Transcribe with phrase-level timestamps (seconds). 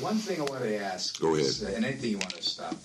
[0.00, 1.20] One thing I wanted to ask.
[1.20, 1.46] Go ahead.
[1.46, 2.76] Is, uh, and anything you want to stop.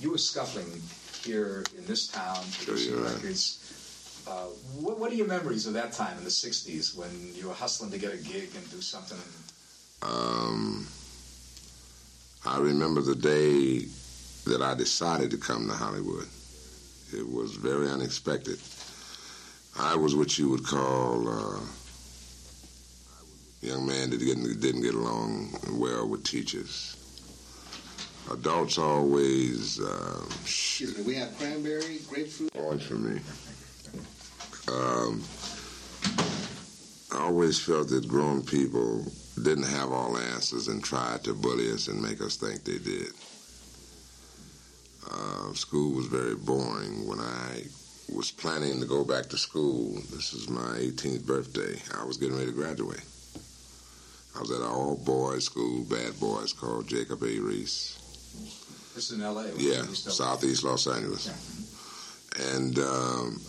[0.00, 0.82] You were scuffling
[1.24, 3.14] here in this town, producing right.
[3.14, 4.24] records.
[4.28, 4.46] Uh,
[4.80, 7.90] what, what are your memories of that time in the '60s when you were hustling
[7.92, 9.18] to get a gig and do something?
[10.02, 10.86] Um,
[12.44, 13.86] I remember the day
[14.46, 16.28] that I decided to come to Hollywood.
[17.12, 18.58] It was very unexpected.
[19.78, 21.60] I was what you would call uh,
[23.66, 26.96] young man didn't, didn't get along well with teachers.
[28.30, 32.50] Adults always uh, Excuse me, we have cranberry, grapefruit.
[32.56, 33.20] orange for me.
[34.68, 35.22] Um,
[37.12, 39.04] I always felt that grown people
[39.42, 43.12] didn't have all answers and tried to bully us and make us think they did.
[45.08, 47.06] Uh, school was very boring.
[47.06, 47.62] When I
[48.12, 52.34] was planning to go back to school, this was my 18th birthday, I was getting
[52.36, 53.02] ready to graduate.
[54.36, 57.36] I was at an all boys school, bad boys, called Jacob A.
[57.38, 57.96] Riis.
[58.94, 59.44] This is in L.A.
[59.56, 59.90] Yeah, it?
[59.90, 60.12] East LA?
[60.12, 61.28] Southeast Los Angeles.
[62.52, 63.40] And um,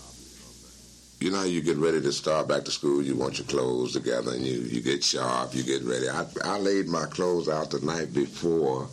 [1.19, 3.93] you know how you get ready to start back to school, you want your clothes
[3.93, 6.09] together and you, you get sharp, you get ready.
[6.09, 8.87] I, I laid my clothes out the night before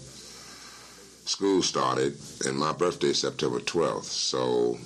[1.27, 4.05] school started, and my birthday is September 12th.
[4.05, 4.79] So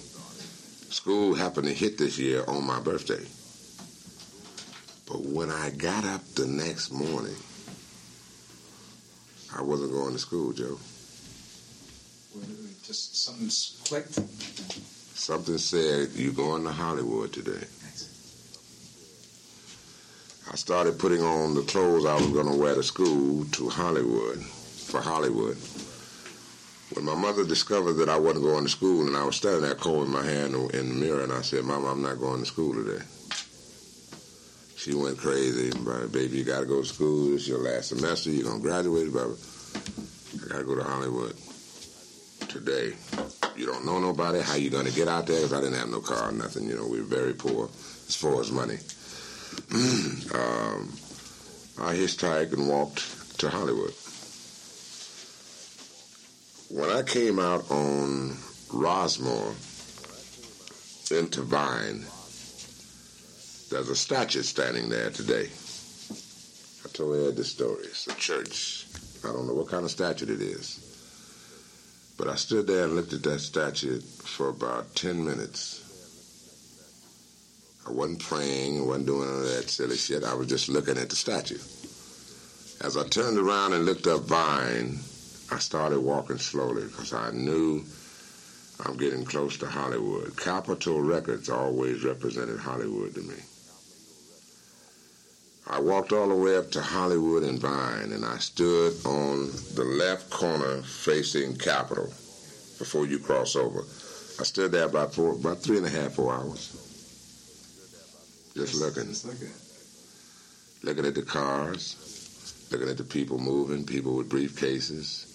[0.91, 3.25] school happened to hit this year on my birthday.
[5.09, 7.37] But when I got up the next morning,
[9.57, 10.79] I wasn't going to school, Joe.
[12.85, 13.51] Just something
[13.85, 14.15] clicked.
[15.17, 17.67] Something said, "You're going to Hollywood today.
[20.51, 24.43] I started putting on the clothes I was going to wear to school to Hollywood,
[24.43, 25.59] for Hollywood.
[26.95, 29.75] When my mother discovered that I wasn't going to school and I was standing there
[29.75, 32.41] combing my hair in the, in the mirror and I said, Mama, I'm not going
[32.41, 33.05] to school today.
[34.79, 35.73] She went crazy.
[35.85, 37.35] But, Baby, you got to go to school.
[37.35, 38.31] Is your last semester.
[38.31, 39.11] You're going to graduate.
[39.11, 39.23] Blah.
[39.25, 41.35] I got to go to Hollywood
[42.49, 42.95] today.
[43.57, 44.41] You don't know nobody.
[44.41, 45.37] How you going to get out there?
[45.37, 46.69] Because I didn't have no car nothing.
[46.69, 47.65] You know, we were very poor
[48.07, 48.79] as far as money.
[50.33, 50.93] um,
[51.81, 53.93] I hitchhiked and walked to Hollywood.
[56.71, 58.37] When I came out on
[58.71, 59.55] Rossmore
[61.11, 62.05] into Vine,
[63.71, 65.49] there's a statue standing there today.
[66.85, 67.85] I told Ed the story.
[67.85, 68.87] It's a church.
[69.25, 70.85] I don't know what kind of statue it is.
[72.17, 75.85] But I stood there and looked at that statue for about 10 minutes.
[77.87, 80.25] I wasn't praying, I wasn't doing of that silly shit.
[80.25, 81.59] I was just looking at the statue.
[82.81, 84.99] As I turned around and looked up Vine,
[85.51, 87.85] I started walking slowly because I knew
[88.85, 90.37] I'm getting close to Hollywood.
[90.37, 93.35] Capitol Records always represented Hollywood to me.
[95.71, 99.85] I walked all the way up to Hollywood and Vine, and I stood on the
[99.85, 102.07] left corner facing Capitol
[102.79, 103.81] before you cross over.
[104.41, 106.73] I stood there about four, about three and a half, four hours,
[108.55, 109.13] just looking,
[110.83, 111.05] looking.
[111.05, 115.27] at the cars, looking at the people moving, people with briefcases.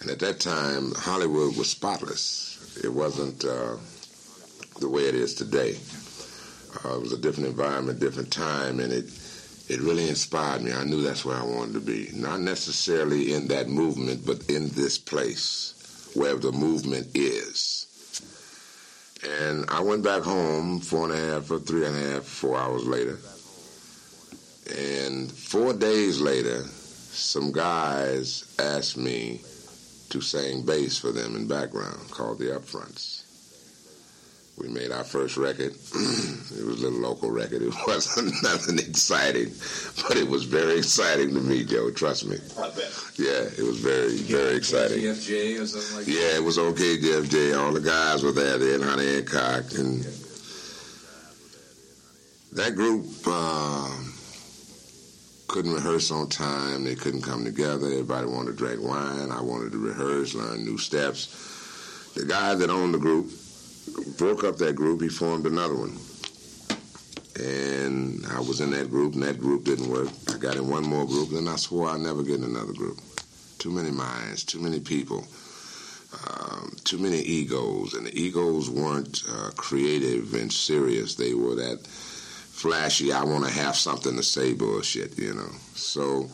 [0.00, 2.80] And at that time, Hollywood was spotless.
[2.82, 3.76] It wasn't uh,
[4.80, 5.76] the way it is today.
[6.84, 9.10] Uh, it was a different environment, different time, and it
[9.68, 10.72] it really inspired me.
[10.72, 12.10] I knew that's where I wanted to be.
[12.14, 17.86] Not necessarily in that movement, but in this place where the movement is.
[19.24, 22.58] And I went back home four and a half or three and a half, four
[22.58, 23.18] hours later.
[24.76, 29.42] And four days later, some guys asked me
[30.10, 33.21] to sing bass for them in background called the Upfronts.
[34.58, 35.72] We made our first record.
[35.94, 37.62] it was a little local record.
[37.62, 39.50] It wasn't nothing exciting,
[40.06, 41.90] but it was very exciting to me, Joe.
[41.90, 42.36] Trust me.
[42.58, 42.92] I bet.
[43.16, 44.98] Yeah, it was very, very exciting.
[44.98, 48.82] GFJ or something like Yeah, it was okay, Jeff All the guys were there then,
[48.82, 49.72] Honey Hancock.
[49.72, 50.04] And
[52.52, 53.90] that group uh,
[55.48, 56.84] couldn't rehearse on time.
[56.84, 57.86] They couldn't come together.
[57.86, 59.30] Everybody wanted to drink wine.
[59.30, 62.12] I wanted to rehearse, learn new steps.
[62.14, 63.30] The guy that owned the group
[64.18, 65.00] broke up that group.
[65.00, 65.96] He formed another one.
[67.40, 70.08] And I was in that group, and that group didn't work.
[70.28, 73.00] I got in one more group, and I swore I'd never get in another group.
[73.58, 75.26] Too many minds, too many people
[76.28, 81.14] um, too many egos, and the egos weren't uh, creative and serious.
[81.14, 85.50] They were that flashy, I want to have something to say bullshit, you know.
[85.74, 86.24] So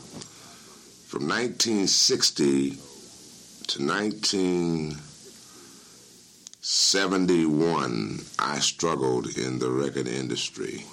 [1.06, 2.76] from 1960
[3.68, 3.82] to
[6.60, 10.84] 1971, I struggled in the record industry.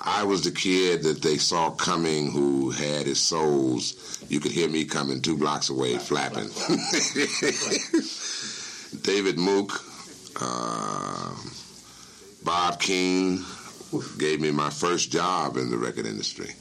[0.00, 4.18] I was the kid that they saw coming who had his soles.
[4.28, 6.48] You could hear me coming two blocks away flapping.
[9.02, 9.80] David Mook,
[10.40, 11.36] uh,
[12.42, 13.44] Bob Keane
[14.18, 16.52] gave me my first job in the record industry.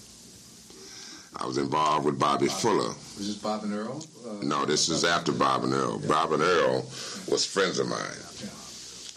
[1.39, 2.57] I was involved with Bobby Bob.
[2.57, 2.87] Fuller.
[2.87, 4.03] Was this Bob and Earl?
[4.27, 5.99] Uh, No, this is after Bob and Earl.
[6.07, 6.81] Bob and Earl
[7.29, 7.99] was friends of mine.
[8.41, 8.49] Yeah.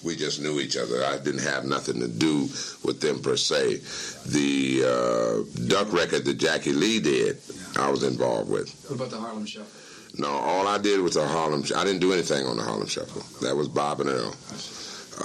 [0.02, 1.05] We just knew each other.
[1.05, 2.40] I didn't have nothing to do
[2.84, 3.81] with them per se.
[4.26, 7.38] The uh, Duck record that Jackie Lee did,
[7.78, 8.70] I was involved with.
[8.88, 9.67] What about the Harlem Shuffle?
[10.19, 11.62] No, all I did was the Harlem.
[11.76, 13.22] I didn't do anything on the Harlem Shuffle.
[13.46, 14.34] That was Bob and Earl.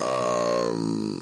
[0.01, 1.21] Um,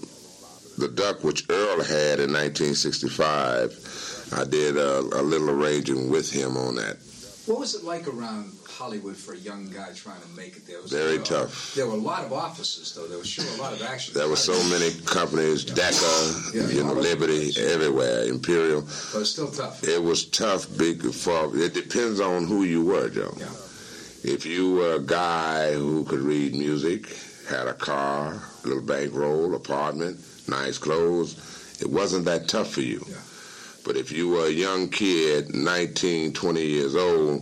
[0.78, 6.58] the Duck, which Earl had in 1965, I did a, a little arranging with him
[6.58, 6.98] on that.
[7.46, 10.81] What was it like around Hollywood for a young guy trying to make it there?
[10.81, 11.74] Was Very there, tough.
[11.75, 13.06] There were a lot of offices, though.
[13.06, 14.14] There was sure a lot of action.
[14.14, 16.68] There were so many companies, Decca, Yeah.
[16.70, 18.81] you know, Liberty, everywhere, Imperial.
[19.12, 19.84] But it's still tough.
[19.84, 21.52] It was tough, big for.
[21.58, 23.34] It depends on who you were, Joe.
[23.38, 23.48] Yeah.
[24.24, 27.08] If you were a guy who could read music,
[27.50, 30.18] had a car, a little bankroll, apartment,
[30.48, 31.36] nice clothes,
[31.81, 33.04] it wasn't that tough for you.
[33.10, 33.16] Yeah.
[33.86, 37.42] But if you were a young kid, 19, 20 years old,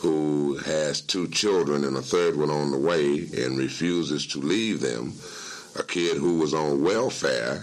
[0.00, 4.80] who has two children and a third one on the way and refuses to leave
[4.80, 5.12] them,
[5.78, 7.62] a kid who was on welfare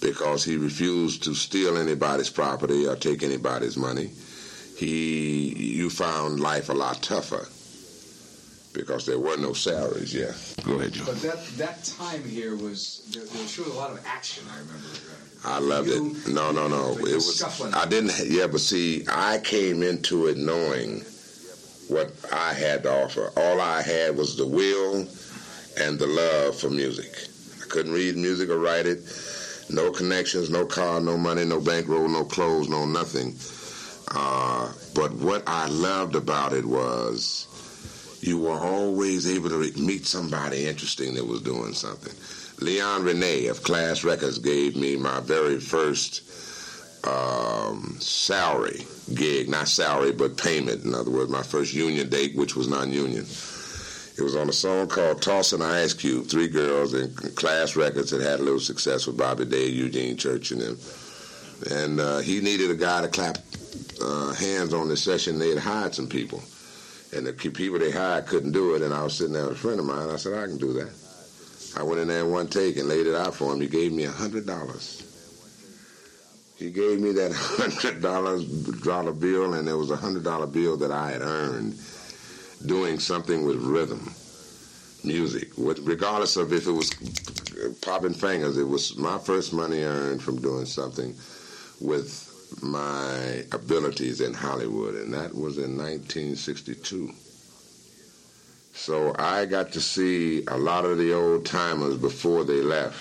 [0.00, 4.10] because he refused to steal anybody's property or take anybody's money,
[4.76, 7.46] he you found life a lot tougher
[8.72, 10.14] because there were no salaries.
[10.14, 10.32] Yeah,
[10.64, 11.04] go ahead, Joe.
[11.06, 14.44] But that that time here was there, there was sure a lot of action.
[14.50, 14.88] I remember.
[14.88, 16.28] Uh, I loved You- it.
[16.28, 16.96] No, no, no.
[16.98, 17.36] It was.
[17.36, 17.72] scuffling.
[17.74, 18.12] I didn't.
[18.28, 21.04] Yeah, but see, I came into it knowing
[21.88, 23.32] what I had to offer.
[23.36, 25.06] All I had was the will
[25.78, 27.10] and the love for music.
[27.62, 29.00] I couldn't read music or write it.
[29.70, 33.36] No connections, no car, no money, no bankroll, no clothes, no nothing.
[34.12, 37.46] Uh, but what I loved about it was
[38.20, 42.14] you were always able to meet somebody interesting that was doing something.
[42.64, 46.22] Leon Rene of Class Records gave me my very first
[47.06, 48.84] um, salary
[49.14, 50.84] gig, not salary, but payment.
[50.84, 53.24] In other words, my first union date, which was non-union.
[54.18, 58.20] It was on a song called "Tossing Ice Cube." Three girls in Class Records had
[58.20, 60.78] had a little success with Bobby Day, Eugene Church, and them.
[61.70, 63.38] And uh, he needed a guy to clap
[64.02, 65.38] uh, hands on the session.
[65.38, 66.42] They had hired some people,
[67.12, 68.82] and the people they hired couldn't do it.
[68.82, 70.10] And I was sitting there with a friend of mine.
[70.10, 70.92] I said, "I can do that."
[71.76, 73.60] I went in there in one take and laid it out for him.
[73.60, 75.02] He gave me a hundred dollars.
[76.56, 78.44] He gave me that hundred dollars
[78.82, 81.78] dollar bill, and it was a hundred dollar bill that I had earned
[82.66, 84.14] doing something with rhythm,
[85.04, 85.48] music.
[85.56, 86.90] Regardless of if it was
[87.80, 91.14] popping fingers, it was my first money earned from doing something
[91.80, 92.29] with
[92.62, 97.10] my abilities in Hollywood, and that was in 1962.
[98.74, 102.98] So I got to see a lot of the old timers before they left.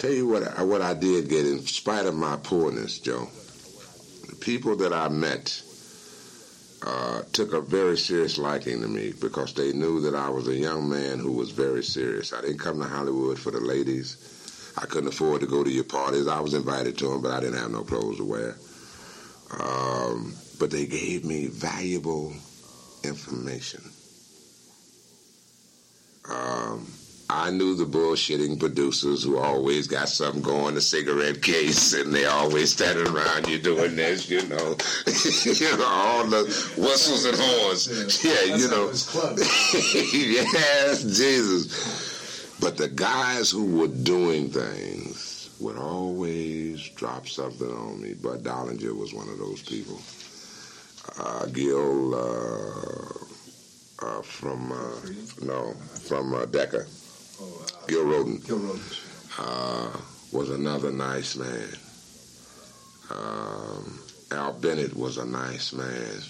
[0.00, 3.28] Tell you what, I- what I did get, in spite of my poorness, Joe.
[4.28, 5.62] The people that I met
[6.82, 10.54] uh, took a very serious liking to me because they knew that I was a
[10.56, 12.32] young man who was very serious.
[12.32, 14.16] I didn't come to Hollywood for the ladies.
[14.76, 16.28] I couldn't afford to go to your parties.
[16.28, 18.56] I was invited to them, but I didn't have no clothes to wear.
[19.58, 22.32] Um, but they gave me valuable
[23.02, 23.82] information.
[26.30, 26.86] Um,
[27.28, 32.24] I knew the bullshitting producers who always got something going, a cigarette case, and they
[32.26, 36.42] always standing around you doing this, you know, you know, all the
[36.76, 38.24] whistles and horns.
[38.24, 38.86] Yeah, you know.
[40.12, 42.19] yes, Jesus.
[42.60, 48.14] But the guys who were doing things would always drop something on me.
[48.14, 50.00] Bud Dollinger was one of those people.
[51.18, 53.00] Uh, Gil uh,
[54.06, 55.00] uh, from uh,
[55.42, 55.72] no
[56.08, 56.84] from uh, Decca.
[57.40, 58.80] Oh, uh, Gil Rodin Gil Rodin.
[59.38, 59.96] uh,
[60.32, 61.68] was another nice man.
[63.10, 63.98] Um,
[64.32, 66.20] Al Bennett was a nice man.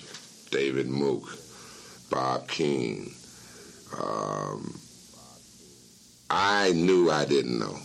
[0.50, 1.24] David Mook,
[2.10, 3.12] Bob Keane.
[4.00, 4.78] Um,
[6.30, 7.76] I knew I didn't know.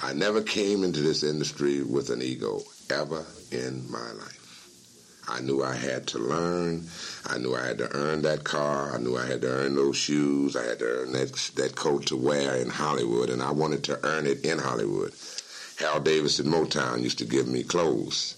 [0.00, 4.42] I never came into this industry with an ego ever in my life.
[5.28, 6.86] I knew I had to learn.
[7.26, 8.94] I knew I had to earn that car.
[8.94, 10.54] I knew I had to earn those shoes.
[10.54, 13.98] I had to earn that that coat to wear in Hollywood, and I wanted to
[14.04, 15.12] earn it in Hollywood.
[15.78, 18.36] Hal Davis at Motown used to give me clothes.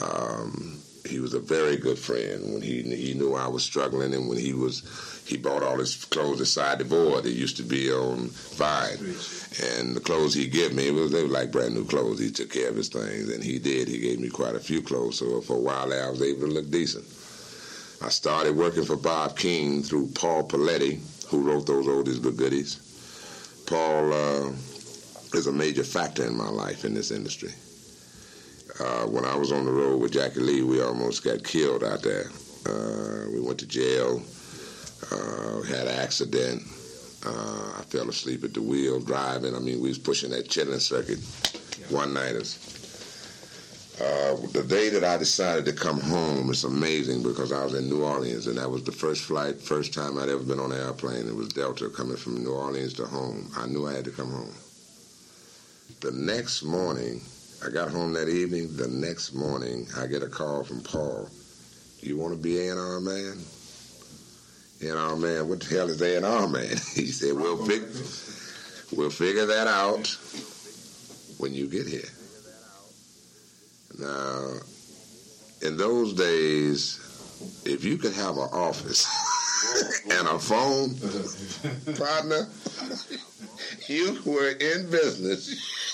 [0.00, 2.54] Um, he was a very good friend.
[2.54, 4.82] When he he knew I was struggling, and when he was
[5.24, 7.26] he bought all his clothes aside the board.
[7.26, 8.98] It used to be on Vine,
[9.62, 12.18] and the clothes he gave me, was they were like brand new clothes.
[12.18, 13.88] He took care of his things, and he did.
[13.88, 16.54] He gave me quite a few clothes, so for a while I was able to
[16.54, 17.04] look decent.
[18.04, 22.80] I started working for Bob King through Paul Politi, who wrote those oldies but goodies.
[23.66, 24.50] Paul uh,
[25.34, 27.52] is a major factor in my life in this industry.
[28.80, 32.02] Uh, when I was on the road with Jackie Lee, we almost got killed out
[32.02, 32.30] there.
[32.66, 34.20] Uh, we went to jail,
[35.12, 36.62] uh, had an accident.
[37.24, 39.54] Uh, I fell asleep at the wheel driving.
[39.54, 41.18] I mean, we was pushing that chitlin circuit,
[41.90, 42.72] one-nighters.
[44.00, 47.88] Uh, the day that I decided to come home, it's amazing because I was in
[47.88, 50.80] New Orleans and that was the first flight, first time I'd ever been on an
[50.80, 51.28] airplane.
[51.28, 53.48] It was Delta coming from New Orleans to home.
[53.56, 54.54] I knew I had to come home.
[56.00, 57.20] The next morning,
[57.64, 58.76] I got home that evening.
[58.76, 61.28] The next morning, I get a call from Paul.
[62.00, 63.38] You want to be A&R man?
[64.82, 66.68] A&R man, what the hell is A&R man?
[66.94, 70.16] he said, we'll, fig- we'll figure that out
[71.38, 72.08] when you get here.
[73.98, 74.54] Now,
[75.62, 76.98] in those days,
[77.64, 79.06] if you could have an office
[80.10, 80.94] and a phone,
[81.96, 82.48] partner,
[83.88, 85.91] you were in business.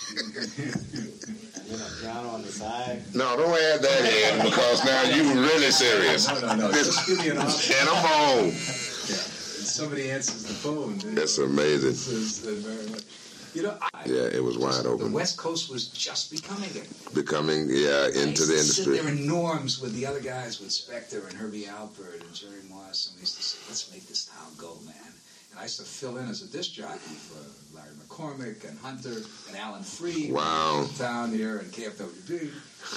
[3.14, 6.28] No, don't add that in because now you really serious.
[6.28, 6.72] No, no, no.
[6.72, 7.76] Just give me an option.
[7.80, 8.44] And a phone.
[8.46, 8.52] Yeah.
[9.64, 10.98] Somebody answers the phone.
[11.14, 11.90] That's amazing.
[11.90, 13.02] This is uh, very much.
[13.54, 15.08] You know, I, Yeah, it was wide open.
[15.10, 15.12] the.
[15.12, 16.88] West Coast was just becoming it.
[17.14, 18.98] Becoming, yeah, into the industry.
[18.98, 23.08] there in norms with the other guys, with Spector and Herbie Alpert and Jerry Moss,
[23.08, 25.07] and we used to say, "Let's make this town go, man."
[25.58, 29.56] I used to fill in as a disc jockey for Larry McCormick and Hunter and
[29.56, 30.32] Alan Freed.
[30.32, 30.86] Wow.
[30.96, 32.50] Town here and KFWB.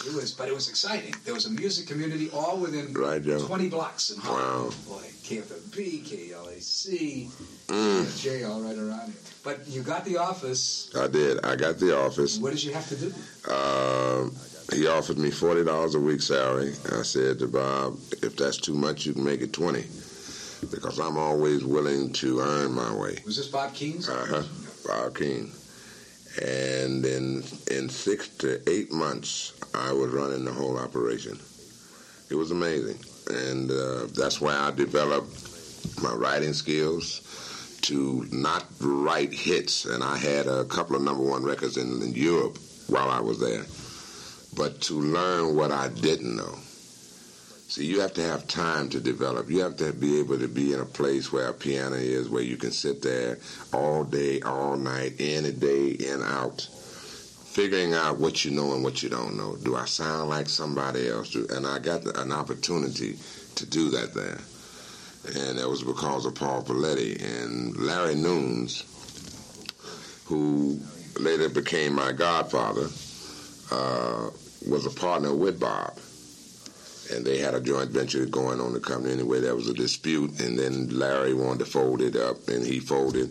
[0.07, 1.15] It was, but it was exciting.
[1.25, 3.39] There was a music community all within Right, Joe.
[3.45, 4.73] 20 blocks in Hollywood.
[4.87, 4.97] Wow.
[4.99, 7.29] Boy, KFWB, KLAC,
[7.67, 9.15] Mm, J all right around here.
[9.43, 10.91] But you got the office.
[10.95, 11.43] I did.
[11.45, 12.37] I got the office.
[12.37, 13.13] What did you have to do?
[13.51, 14.35] Um,
[14.73, 16.73] he offered me forty dollars a week salary.
[16.91, 19.85] I said to Bob, if that's too much, you can make it twenty,
[20.69, 23.17] because I'm always willing to earn my way.
[23.25, 24.09] Was this Bob Keene's?
[24.09, 24.43] Uh-huh.
[24.85, 25.51] Bob King.
[26.41, 31.37] And in in six to eight months, I was running the whole operation.
[32.29, 32.97] It was amazing,
[33.29, 35.35] and uh, that's why I developed
[36.01, 39.85] my writing skills to not write hits.
[39.85, 43.39] And I had a couple of number one records in, in Europe while I was
[43.39, 43.65] there,
[44.55, 46.57] but to learn what I didn't know.
[47.71, 49.49] See, you have to have time to develop.
[49.49, 52.43] You have to be able to be in a place where a piano is, where
[52.43, 53.37] you can sit there
[53.71, 56.67] all day, all night, in any day, in out,
[57.45, 59.55] figuring out what you know and what you don't know.
[59.55, 61.33] Do I sound like somebody else?
[61.33, 63.17] And I got an opportunity
[63.55, 64.41] to do that there.
[65.39, 68.83] And that was because of Paul Politi and Larry Nunes,
[70.25, 70.77] who
[71.17, 72.89] later became my godfather,
[73.71, 74.29] uh,
[74.67, 75.97] was a partner with Bob
[77.11, 79.39] and they had a joint venture going on the company anyway.
[79.39, 83.29] There was a dispute, and then Larry wanted to fold it up, and he folded.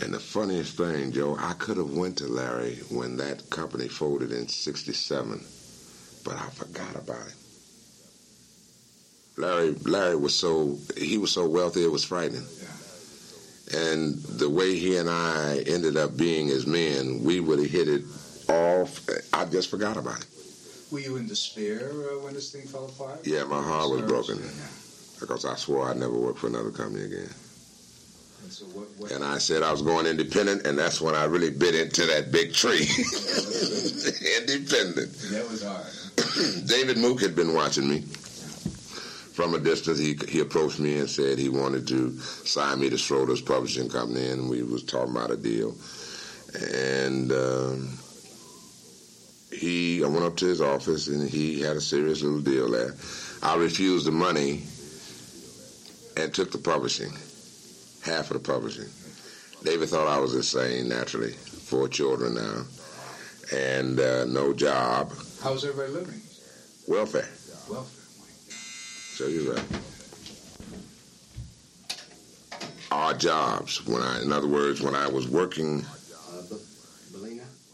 [0.00, 4.32] And the funniest thing, Joe, I could have went to Larry when that company folded
[4.32, 5.44] in '67,
[6.24, 7.34] but I forgot about it.
[9.36, 12.46] Larry, Larry was so he was so wealthy, it was frightening.
[13.72, 17.88] And the way he and I ended up being as men, we would have hit
[17.88, 18.04] it
[18.48, 19.00] off.
[19.32, 20.26] I just forgot about it.
[20.94, 23.26] Were you in despair uh, when this thing fell apart?
[23.26, 24.36] Yeah, my heart was broken.
[24.36, 24.50] Yeah.
[25.18, 27.34] because I swore I'd never work for another company again.
[28.44, 28.86] And so what?
[28.98, 32.06] what And I said I was going independent, and that's when I really bit into
[32.06, 32.78] that big tree.
[34.38, 35.10] independent.
[35.32, 36.64] that was hard.
[36.68, 38.02] David Mook had been watching me
[39.32, 39.98] from a distance.
[39.98, 44.28] He he approached me and said he wanted to sign me to Schroeder's Publishing Company,
[44.28, 45.74] and we was talking about a deal.
[46.54, 47.98] And um,
[49.64, 52.94] he, I went up to his office, and he had a serious little deal there.
[53.42, 54.62] I refused the money
[56.16, 57.10] and took the publishing,
[58.04, 58.88] half of the publishing.
[59.64, 61.32] David thought I was insane, naturally.
[61.32, 62.64] Four children now,
[63.56, 66.20] and uh, no job, How's everybody living?
[66.86, 67.28] welfare.
[67.70, 68.04] Welfare.
[69.16, 69.64] So you're right.
[72.92, 73.84] Odd jobs.
[73.86, 75.84] When I, in other words, when I was working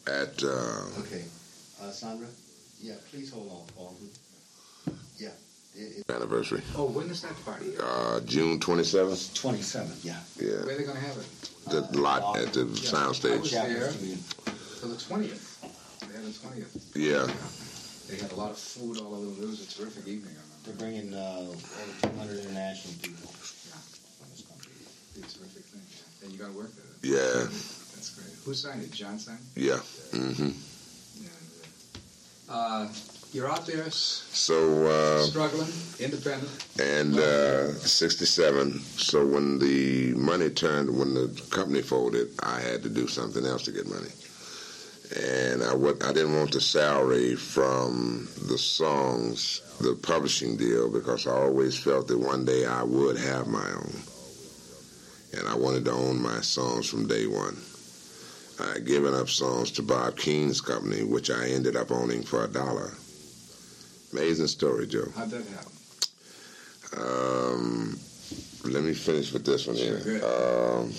[0.06, 1.25] Uh, at, uh, Okay.
[1.90, 2.28] Uh, Sandra?
[2.80, 3.97] Yeah, please hold on, Paul.
[5.18, 5.30] Yeah.
[5.75, 7.75] It, it, anniversary, Oh, when is that party?
[7.82, 9.35] uh, June 27th.
[9.35, 10.14] 27th, yeah.
[10.38, 11.26] Yeah, Where are they going to have it?
[11.66, 13.40] the lot at the I soundstage.
[13.40, 13.90] was there
[14.78, 15.42] till the twentieth.
[16.06, 16.70] They had the twentieth.
[16.94, 17.26] Yeah,
[18.09, 19.42] They had a lot of food all over.
[19.42, 20.35] It was a terrific evening.
[20.38, 21.59] I They're bringing uh, over
[22.06, 24.73] 200 international people from this country.
[25.18, 25.82] It was a terrific thing.
[25.90, 26.23] Yeah.
[26.23, 26.87] And you got to work there.
[27.02, 27.50] Yeah,
[27.94, 28.30] That's great.
[28.47, 28.90] Who signed it?
[28.92, 29.42] John signed.
[29.56, 29.62] it?
[29.62, 29.78] yeah.
[30.14, 30.52] hmm Yeah.
[32.50, 32.88] Uh,
[33.33, 35.69] you're out there So, uh, struggling,
[36.00, 36.50] independent.
[36.80, 38.80] and uh, 67.
[38.80, 43.62] So when the money turned, when the company folded, I had to do something else
[43.64, 44.11] to get money.
[45.16, 51.78] And I didn't want the salary from the songs, the publishing deal, because I always
[51.78, 53.92] felt that one day I would have my own.
[55.38, 57.57] And I wanted to own my songs from day one.
[58.60, 62.44] I had given up songs to Bob Keene's company, which I ended up owning for
[62.44, 62.92] a dollar.
[64.12, 65.06] Amazing story, Joe.
[65.16, 65.72] How'd that happen?
[66.96, 67.98] Um,
[68.64, 70.00] let me finish with this one here.
[70.02, 70.92] Sure, Um,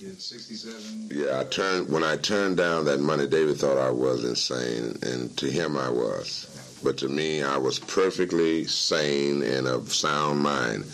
[0.00, 1.08] You 67.
[1.12, 3.26] yeah, I turned when I turned down that money.
[3.26, 6.46] David thought I was insane, and to him I was.
[6.82, 10.84] But to me, I was perfectly sane and of sound mind.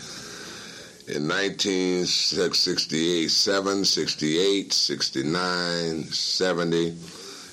[1.07, 6.97] In 1968, 7, 68, 69, 70,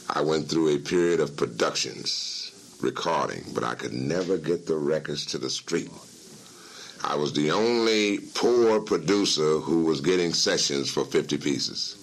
[0.09, 5.27] I went through a period of productions, recording, but I could never get the records
[5.27, 5.91] to the street.
[7.05, 11.99] I was the only poor producer who was getting sessions for 50 pieces.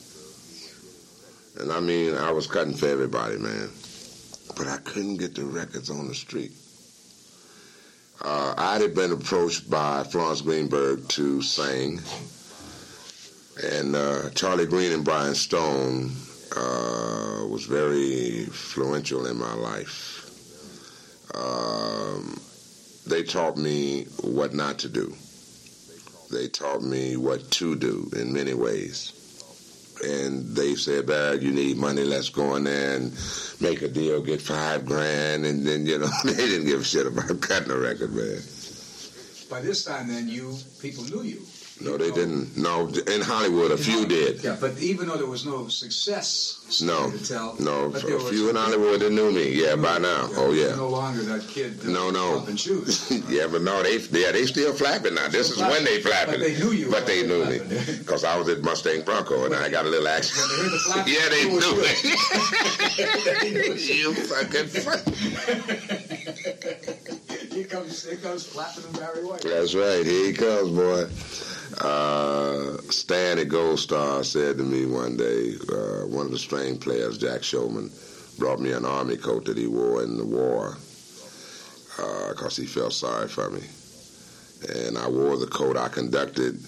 [1.59, 3.71] And I mean, I was cutting for everybody, man.
[4.55, 6.51] But I couldn't get the records on the street.
[8.21, 12.01] Uh, I had been approached by Florence Greenberg to sing,
[13.63, 16.11] and uh, Charlie Green and Brian Stone
[16.53, 20.25] uh, was very influential in my life.
[21.33, 22.37] Um,
[23.07, 25.13] they taught me what not to do.
[26.29, 29.13] They taught me what to do in many ways.
[30.03, 33.13] And they said, Barry, you need money, let's go in there and
[33.59, 35.45] make a deal, get five grand.
[35.45, 38.41] And then, you know, they didn't give a shit about cutting a record, man.
[39.49, 41.41] By this time, then, you people knew you.
[41.81, 42.57] No, they didn't.
[42.57, 44.43] No, in Hollywood, a few did.
[44.43, 48.57] Yeah, but even though there was no success No, to tell, no, a few in
[48.57, 49.53] Hollywood that knew me.
[49.53, 50.27] Yeah, by now.
[50.35, 50.75] Oh, yeah.
[50.75, 51.85] No longer that kid.
[51.85, 52.39] No, no.
[52.39, 53.09] Pumping shoes.
[53.29, 55.29] yeah, but no, they yeah they still flapping now.
[55.29, 56.33] This is when they flapping.
[56.33, 59.45] But they knew you But they knew already me because I was at Mustang Bronco
[59.45, 60.35] and I got a little action.
[60.35, 61.95] They flapping, yeah, they knew me.
[63.79, 64.67] you fucking.
[64.67, 65.07] Fuck.
[67.53, 69.41] here comes, here comes flapping and Barry White.
[69.43, 70.05] That's right.
[70.05, 71.07] Here he comes, boy.
[71.77, 76.77] Uh, Stan at Gold Star said to me one day, uh, one of the string
[76.77, 77.91] players, Jack Showman,
[78.39, 80.77] brought me an army coat that he wore in the war
[82.29, 83.61] because he felt sorry for me.
[84.85, 85.77] And I wore the coat.
[85.77, 86.59] I conducted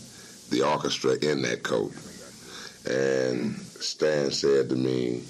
[0.49, 1.93] the orchestra in that coat.
[2.89, 5.23] And Stan said to me,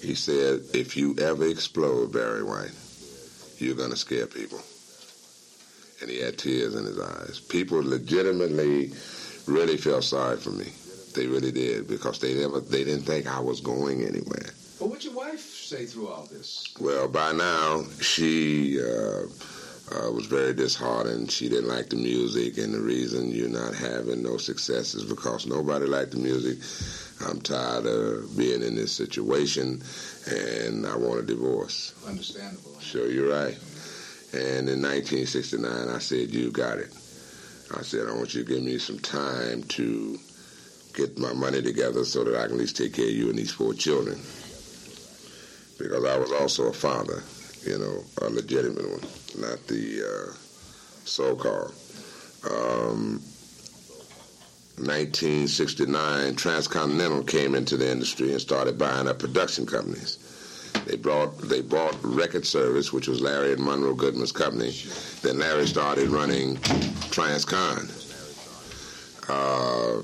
[0.00, 2.74] he said, if you ever explode, Barry White,
[3.58, 4.60] you're going to scare people
[6.04, 7.40] and he had tears in his eyes.
[7.40, 8.92] People legitimately
[9.46, 10.66] really felt sorry for me.
[11.14, 14.50] They really did because they never they didn't think I was going anywhere.
[14.78, 16.74] But what'd your wife say through all this?
[16.78, 19.22] Well, by now she uh,
[19.94, 21.30] uh, was very disheartened.
[21.30, 25.46] She didn't like the music, and the reason you're not having no success is because
[25.46, 26.58] nobody liked the music.
[27.26, 29.80] I'm tired of being in this situation,
[30.26, 31.94] and I want a divorce.
[32.06, 32.78] Understandable.
[32.80, 33.56] Sure, you're right.
[34.34, 36.92] And in 1969, I said, You got it.
[37.72, 40.18] I said, I want you to give me some time to
[40.92, 43.38] get my money together so that I can at least take care of you and
[43.38, 44.16] these four children.
[45.78, 47.22] Because I was also a father,
[47.62, 49.00] you know, a legitimate one,
[49.38, 50.32] not the uh,
[51.04, 51.72] so called.
[52.50, 53.22] Um,
[54.76, 60.18] 1969, Transcontinental came into the industry and started buying up production companies.
[60.86, 64.72] They brought they bought Record Service, which was Larry and Monroe Goodman's company.
[65.22, 66.56] Then Larry started running
[67.10, 67.88] Transcon.
[69.28, 70.02] Uh,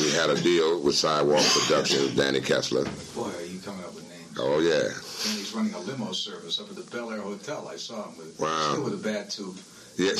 [0.00, 2.84] we had a deal with Sidewalk Productions, Danny Kessler.
[3.14, 4.38] Boy, are you coming up with names.
[4.38, 7.68] Oh yeah, And he's running a limo service up at the Bel Air Hotel.
[7.70, 8.70] I saw him with Wow.
[8.72, 9.58] still with a bad tube.
[9.96, 10.12] yeah.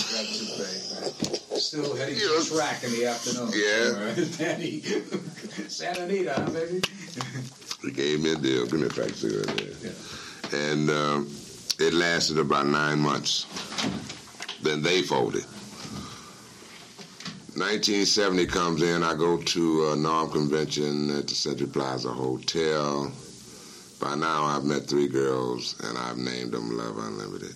[1.59, 3.51] Still heading to the track in the afternoon.
[3.55, 4.25] Yeah.
[4.39, 4.81] Danny.
[5.69, 6.83] Santa Anita, huh, baby?
[7.85, 8.65] He gave me a deal.
[8.65, 10.71] Give me a pack of cigarettes there.
[10.71, 11.29] And um,
[11.79, 13.47] it lasted about nine months.
[14.63, 15.45] Then they folded.
[17.57, 19.03] 1970 comes in.
[19.03, 23.13] I go to a NOM convention at the Century Plaza Hotel.
[24.01, 27.55] By now, I've met three girls, and I've named them Love Unlimited.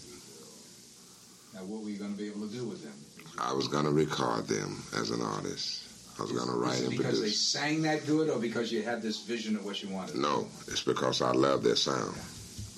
[1.55, 2.93] Now, what were you going to be able to do with them?
[3.41, 5.88] I was going to record them as an artist.
[6.19, 8.73] I was going to write Is it and because they sang that good, or because
[8.73, 10.17] you had this vision of what you wanted?
[10.17, 12.17] No, it's because I love their sound.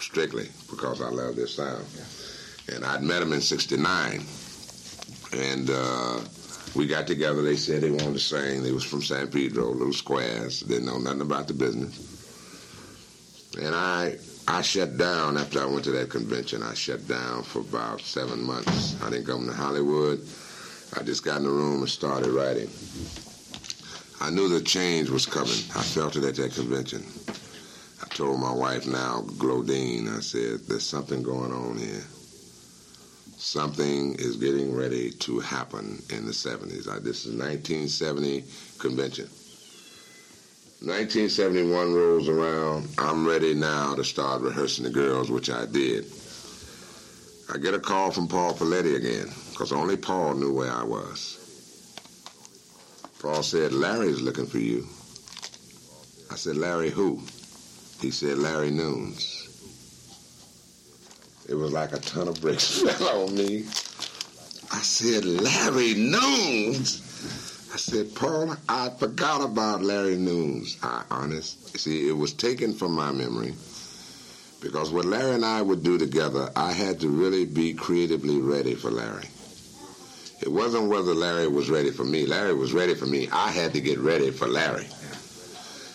[0.01, 1.85] strictly because I love their sound.
[1.97, 2.77] Yeah.
[2.77, 4.23] And I'd met them in '69,
[5.33, 6.21] and uh,
[6.75, 7.43] we got together.
[7.43, 8.63] They said they wanted to sing.
[8.63, 10.61] They was from San Pedro, little squares.
[10.61, 11.99] Didn't know nothing about the business.
[13.61, 16.63] And I I shut down after I went to that convention.
[16.63, 19.01] I shut down for about seven months.
[19.03, 20.21] I didn't come to Hollywood.
[20.99, 22.69] I just got in the room and started writing.
[24.23, 25.51] I knew the change was coming.
[25.75, 27.03] I felt it at that convention.
[28.03, 32.05] I told my wife now, Glodean, I said, there's something going on here.
[33.39, 36.87] Something is getting ready to happen in the 70s.
[36.87, 38.45] I, this is 1970
[38.79, 39.25] convention.
[40.83, 42.89] 1971 rolls around.
[42.99, 46.05] I'm ready now to start rehearsing the girls, which I did.
[47.53, 51.40] I get a call from Paul Politi again, because only Paul knew where I was.
[53.21, 54.87] Paul said, Larry's looking for you.
[56.31, 57.21] I said, Larry who?
[58.01, 59.37] He said, Larry Nunes.
[61.47, 63.65] It was like a ton of bricks fell on me.
[64.73, 67.03] I said, Larry Nunes?
[67.75, 70.79] I said, Paul, I forgot about Larry Nunes.
[70.83, 71.77] I honest.
[71.79, 73.55] See, it was taken from my memory
[74.63, 78.75] because what Larry and I would do together, I had to really be creatively ready
[78.75, 79.29] for Larry.
[80.51, 82.27] It wasn't whether Larry was ready for me.
[82.27, 83.29] Larry was ready for me.
[83.31, 84.89] I had to get ready for Larry.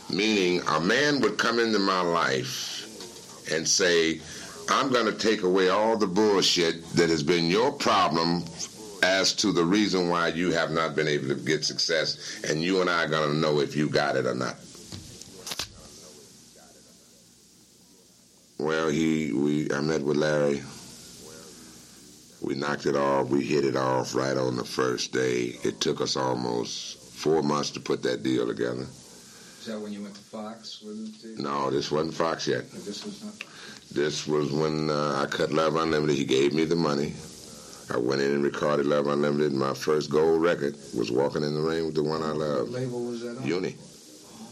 [0.09, 4.21] Meaning, a man would come into my life and say,
[4.69, 8.45] I'm going to take away all the bullshit that has been your problem
[9.03, 12.79] as to the reason why you have not been able to get success, and you
[12.79, 14.55] and I are going to know if you got it or not.
[18.57, 20.63] Well, he, we, I met with Larry
[22.45, 23.29] we knocked it off.
[23.29, 25.57] We hit it off right on the first day.
[25.63, 28.83] It took us almost four months to put that deal together.
[28.83, 30.83] Is that when you went to Fox?
[31.37, 32.69] No, this wasn't Fox yet.
[32.71, 33.43] this was not.
[33.91, 36.15] This was when uh, I cut Love Unlimited.
[36.15, 37.13] He gave me the money.
[37.91, 39.53] I went in and recorded Love Unlimited.
[39.53, 42.69] My first gold record was Walking in the Rain with the one I love.
[42.69, 43.47] What label was that on?
[43.47, 43.75] Uni.
[43.79, 44.47] Oh,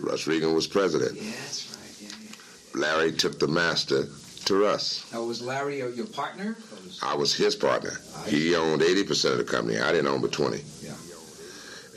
[0.00, 0.10] right.
[0.10, 1.20] Russ Regan was president.
[1.20, 2.10] Yeah, that's right.
[2.10, 2.80] Yeah, yeah.
[2.80, 4.04] Larry took the master
[4.46, 5.10] to Russ.
[5.12, 6.56] Now, was Larry your partner?
[6.84, 7.00] Was...
[7.02, 7.92] I was his partner.
[8.26, 9.78] He owned 80% of the company.
[9.78, 10.62] I didn't own but 20.
[10.82, 10.92] Yeah.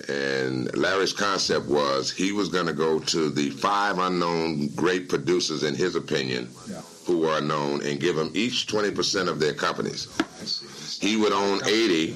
[0.10, 5.64] And Larry's concept was he was going to go to the five unknown great producers,
[5.64, 6.82] in his opinion, yeah.
[7.06, 10.08] who were unknown, and give them each 20% of their companies.
[11.02, 12.16] He would own 80,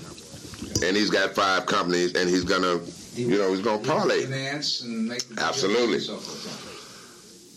[0.85, 2.81] and he's got five companies, and he's going to,
[3.15, 4.23] you know, he's going to parlay.
[4.23, 5.99] Finance and make Absolutely.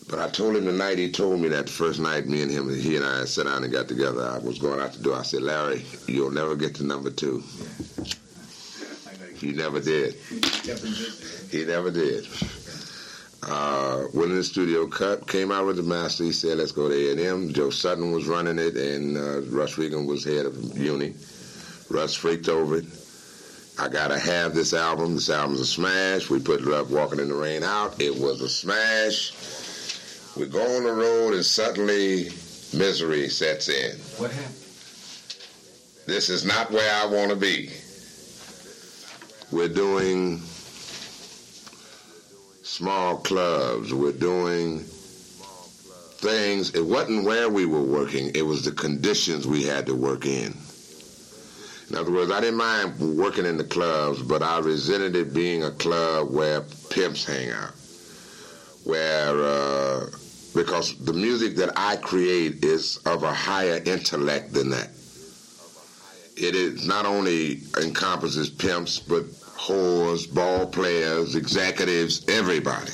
[0.08, 2.50] But I told him the night he told me that the first night me and
[2.50, 4.22] him, he and I sat down and got together.
[4.22, 5.16] I was going out the door.
[5.16, 7.42] I said, Larry, you'll never get to number two.
[9.36, 10.14] He never did.
[11.50, 12.26] He never did.
[13.46, 16.24] Uh, went in the studio, cut, came out with the master.
[16.24, 17.52] He said, let's go to A&M.
[17.52, 21.14] Joe Sutton was running it, and uh, Russ Regan was head of Uni.
[21.90, 22.86] Russ freaked over it.
[23.78, 25.14] I gotta have this album.
[25.14, 26.30] This album's a smash.
[26.30, 28.00] We put Love Walking in the Rain out.
[28.00, 29.32] It was a smash.
[30.36, 32.24] We go on the road and suddenly
[32.76, 33.96] misery sets in.
[34.18, 34.54] What happened?
[36.06, 37.70] This is not where I want to be.
[39.52, 40.40] We're doing
[42.62, 43.94] small clubs.
[43.94, 44.80] We're doing
[46.24, 46.74] things.
[46.74, 50.56] It wasn't where we were working, it was the conditions we had to work in.
[51.90, 55.62] In other words, I didn't mind working in the clubs, but I resented it being
[55.62, 57.72] a club where pimps hang out,
[58.84, 60.06] where uh,
[60.54, 64.90] because the music that I create is of a higher intellect than that.
[66.36, 72.92] It is not only encompasses pimps, but whores, ball players, executives, everybody.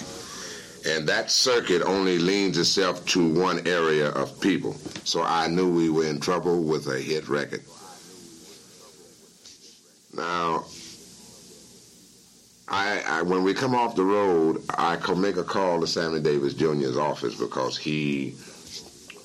[0.86, 4.74] And that circuit only leans itself to one area of people.
[5.04, 7.62] So I knew we were in trouble with a hit record.
[10.14, 10.64] Now,
[12.70, 16.20] I, I, when we come off the road, I can make a call to Sammy
[16.20, 18.36] Davis Jr.'s office because he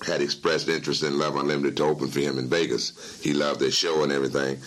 [0.06, 3.22] had expressed interest in Love Unlimited to open for him in Vegas.
[3.22, 4.58] He loved their show and everything.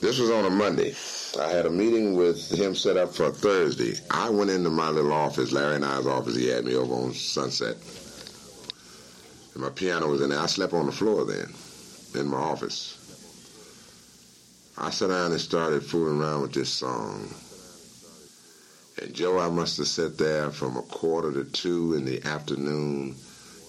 [0.00, 0.94] This was on a Monday.
[1.40, 3.94] I had a meeting with him set up for Thursday.
[4.10, 6.36] I went into my little office, Larry and I's office.
[6.36, 7.76] He had me over on Sunset.
[9.54, 10.40] And my piano was in there.
[10.40, 11.52] I slept on the floor then
[12.14, 13.01] in my office.
[14.78, 17.28] I sat down and started fooling around with this song.
[19.00, 23.16] And Joe, I must have sat there from a quarter to two in the afternoon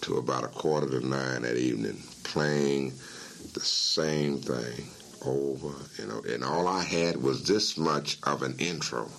[0.01, 2.91] to about a quarter to nine that evening, playing
[3.53, 4.87] the same thing
[5.25, 6.27] over and over.
[6.27, 9.09] And all I had was this much of an intro.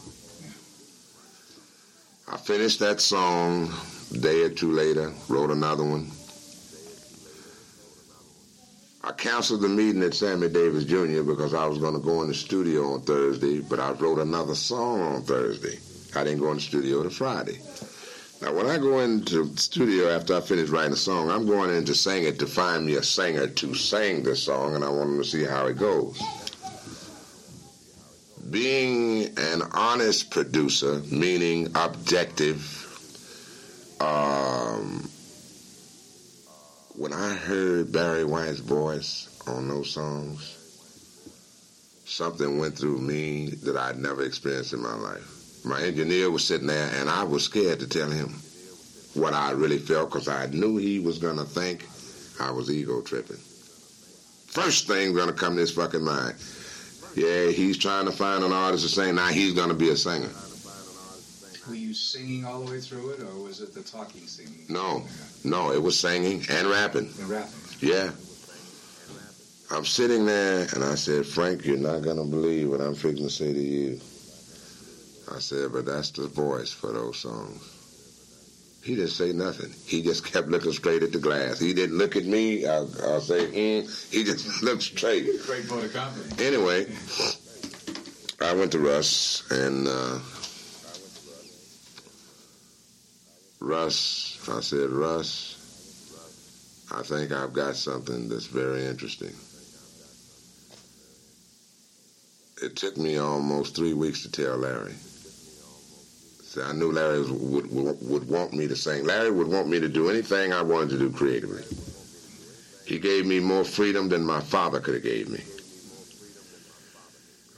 [2.31, 3.73] I finished that song
[4.15, 6.11] A day or two later, wrote another one.
[9.17, 11.23] Canceled the meeting at Sammy Davis Jr.
[11.23, 14.55] because I was going to go in the studio on Thursday, but I wrote another
[14.55, 15.79] song on Thursday.
[16.19, 17.59] I didn't go in the studio till Friday.
[18.43, 21.75] Now, when I go into the studio after I finish writing a song, I'm going
[21.75, 24.91] in to sing it to find me a singer to sing this song, and I
[24.91, 26.23] want them to see how it goes.
[28.51, 32.81] Being an honest producer, meaning objective,
[34.01, 34.54] um,
[36.97, 40.59] when I heard Barry White's voice on those songs,
[42.05, 45.65] something went through me that I'd never experienced in my life.
[45.65, 48.29] My engineer was sitting there, and I was scared to tell him
[49.15, 51.87] what I really felt because I knew he was going to think
[52.41, 53.37] I was ego tripping.
[53.37, 56.37] First thing going to come to his fucking mind.
[57.17, 59.17] Yeah, he's trying to find an artist to sing.
[59.17, 60.31] Now he's going to be a singer.
[61.69, 64.67] Were you singing all the way through it, or was it the talking singing?
[64.69, 65.05] No,
[65.45, 67.11] no, it was singing and rapping.
[67.21, 67.55] And rapping.
[67.81, 68.11] Yeah.
[69.71, 73.25] I'm sitting there and I said, Frank, you're not going to believe what I'm fixing
[73.25, 74.01] to say to you.
[75.35, 77.71] I said, but that's the voice for those songs.
[78.85, 79.73] He didn't say nothing.
[79.87, 81.59] He just kept looking straight at the glass.
[81.59, 82.67] He didn't look at me.
[82.67, 84.13] I'll, I'll say, mm.
[84.13, 85.25] He just looked straight.
[85.47, 86.39] Great vote of confidence.
[86.39, 86.87] Anyway,
[88.47, 90.19] I went to Russ and uh,
[93.65, 95.57] Russ, I said, Russ,
[96.95, 99.33] I think I've got something that's very interesting.
[102.63, 104.93] It took me almost three weeks to tell Larry.
[106.43, 109.07] See, I knew Larry was, would, would, would want me to sing.
[109.07, 111.65] Larry would want me to do anything I wanted to do creatively.
[112.87, 115.43] He gave me more freedom than my father could have gave me.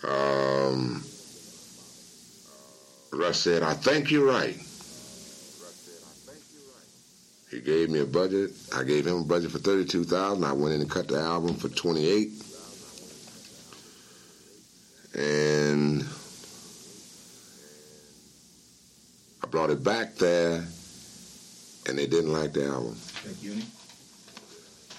[0.09, 1.03] Um,
[3.13, 4.57] Russ said, I think you're right.
[7.51, 8.51] He gave me a budget.
[8.75, 10.45] I gave him a budget for thirty-two thousand.
[10.45, 12.31] I went in and cut the album for twenty-eight,
[15.15, 16.05] and
[19.43, 20.67] I brought it back there,
[21.89, 22.97] and they didn't like the album
[23.29, 23.65] At uni?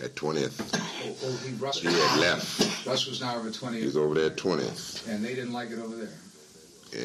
[0.04, 0.58] at twentieth.
[0.74, 2.88] Oh, oh he, Russ, He had left.
[2.88, 3.82] Russ was now over twentieth.
[3.82, 6.14] He was over there at twentieth, and they didn't like it over there.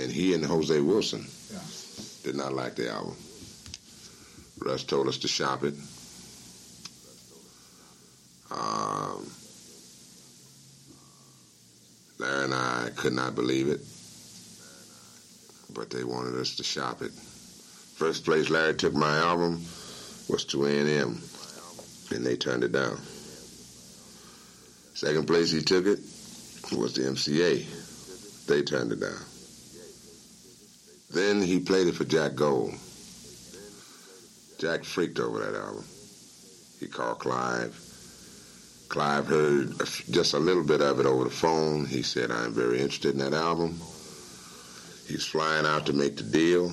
[0.03, 1.59] and he and Jose Wilson Yeah.
[2.23, 3.17] did not like the album.
[4.65, 5.75] Russ told us to shop it.
[8.51, 9.31] Um,
[12.19, 13.81] Larry and I could not believe it,
[15.75, 17.11] but they wanted us to shop it.
[17.97, 19.65] First place Larry took my album
[20.29, 21.21] was to A&M,
[22.15, 22.99] and they turned it down.
[24.95, 25.99] Second place he took it
[26.77, 28.47] was the MCA.
[28.47, 29.19] They turned it down.
[31.11, 32.75] Then he played it for Jack Gold.
[34.63, 35.85] Jack freaked over that album.
[36.79, 37.77] He called Clive.
[38.89, 39.77] Clive heard
[40.09, 41.85] just a little bit of it over the phone.
[41.85, 43.71] He said, I'm very interested in that album.
[45.09, 46.73] He's flying out to make the deal.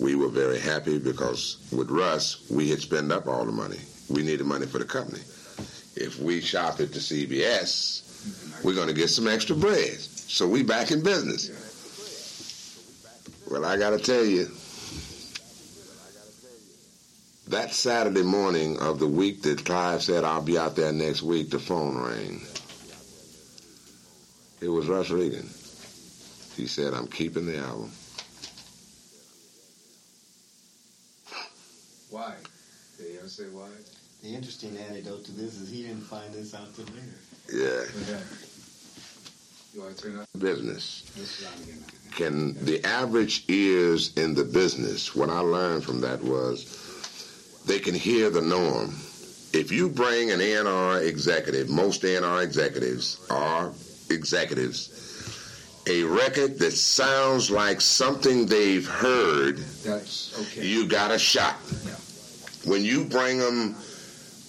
[0.00, 3.78] We were very happy because with Russ, we had spent up all the money.
[4.10, 5.22] We needed money for the company.
[5.94, 9.96] If we shop it to CBS, we're going to get some extra bread.
[9.96, 11.50] So we back in business.
[13.48, 14.48] Well, I got to tell you,
[17.48, 21.50] that Saturday morning of the week that Clive said, I'll be out there next week,
[21.50, 22.40] the phone rang.
[24.60, 25.48] It was Russ Regan.
[26.56, 27.90] He said, I'm keeping the album.
[32.10, 32.34] Why?
[32.98, 33.68] Did he ever say why?
[34.22, 37.18] The interesting anecdote to this is he didn't find this out till later.
[37.52, 38.38] Yeah, What happened?
[39.74, 41.02] You want to turn up business.
[41.16, 41.84] this on again?
[42.12, 46.66] Can the average ears in the business, what I learned from that was
[47.66, 48.94] they can hear the norm.
[49.52, 53.72] If you bring an A&R executive, most A&R executives are
[54.08, 60.66] executives, a record that sounds like something they've heard, That's okay.
[60.66, 61.56] you got a shot.
[61.84, 61.92] Yeah.
[62.70, 63.74] When you bring them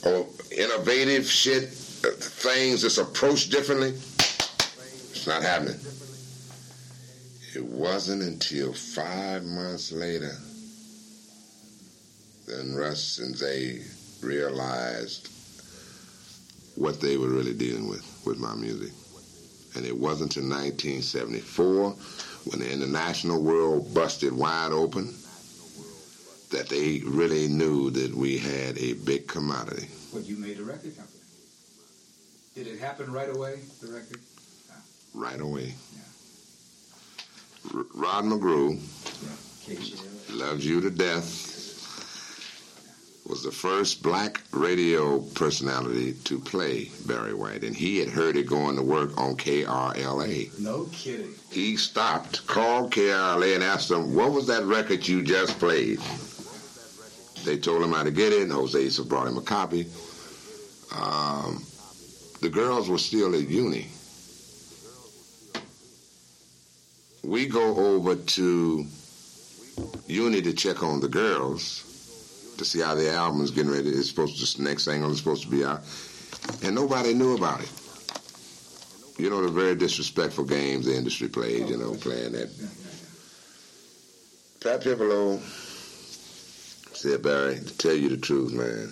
[0.06, 1.64] oh, innovative shit,
[2.06, 5.80] uh, things that's approached differently, it's not happening.
[7.56, 10.32] It wasn't until five months later
[12.46, 13.82] then Russ and Zay
[14.22, 15.30] realized
[16.76, 18.92] what they were really dealing with with my music.
[19.76, 21.92] And it wasn't until 1974
[22.46, 25.14] when the international world busted wide open
[26.52, 29.88] that they really knew that we had a big commodity.
[30.14, 31.20] But you made a record company.
[32.54, 34.20] Did it happen right away, the record?
[35.16, 35.74] right away.
[35.96, 37.80] Yeah.
[37.80, 38.78] R- Rod McGrew
[39.66, 40.40] KGL.
[40.40, 41.53] loves you to death.
[43.26, 48.48] Was the first black radio personality to play Barry White, and he had heard it
[48.48, 50.60] going to work on KRLA.
[50.60, 51.34] No kidding.
[51.52, 56.00] He stopped, called KRLA, and asked them, "What was that record you just played?"
[57.46, 59.88] They told him how to get it, and Jose Issa brought him a copy.
[60.92, 61.64] Um,
[62.42, 63.88] the girls were still at uni.
[67.24, 68.86] We go over to
[70.08, 71.93] uni to check on the girls
[72.58, 73.90] to see how the album is getting ready.
[73.90, 75.82] It's supposed to, the next single is supposed to be out.
[76.64, 77.72] And nobody knew about it.
[79.18, 82.50] You know, the very disrespectful games the industry played, you know, playing that.
[84.62, 85.40] Pat Pipolo
[86.96, 88.92] said, Barry, to tell you the truth, man,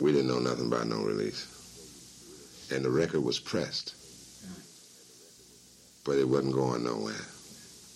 [0.00, 1.50] we didn't know nothing about no release.
[2.70, 3.94] And the record was pressed.
[6.04, 7.14] But it wasn't going nowhere.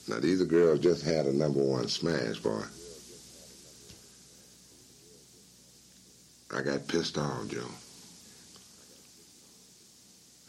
[0.09, 2.63] Now, these girls just had a number one smash, boy.
[6.55, 7.61] I got pissed off, Joe.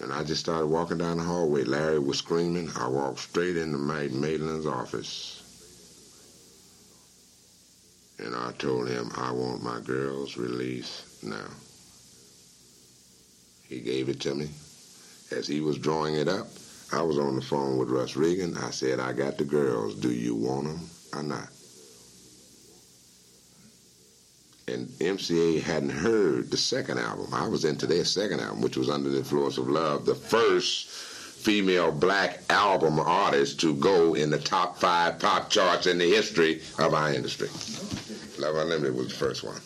[0.02, 1.66] And I just started walking down the hallway.
[1.66, 2.72] Larry was screaming.
[2.78, 5.44] I walked straight into Mike Maitland's office.
[8.18, 11.48] And I told him, I want my girl's release now.
[13.68, 14.50] He gave it to me.
[15.32, 16.48] As he was drawing it up,
[16.92, 18.58] I was on the phone with Russ Regan.
[18.58, 19.96] I said, I got the girls.
[19.96, 21.50] Do you want them or not?
[24.70, 27.28] And MCA hadn't heard the second album.
[27.34, 30.88] I was into their second album, which was Under the Influence of Love, the first
[30.90, 36.62] female black album artist to go in the top five pop charts in the history
[36.78, 37.50] of our industry.
[38.40, 39.60] Love Unlimited was the first one.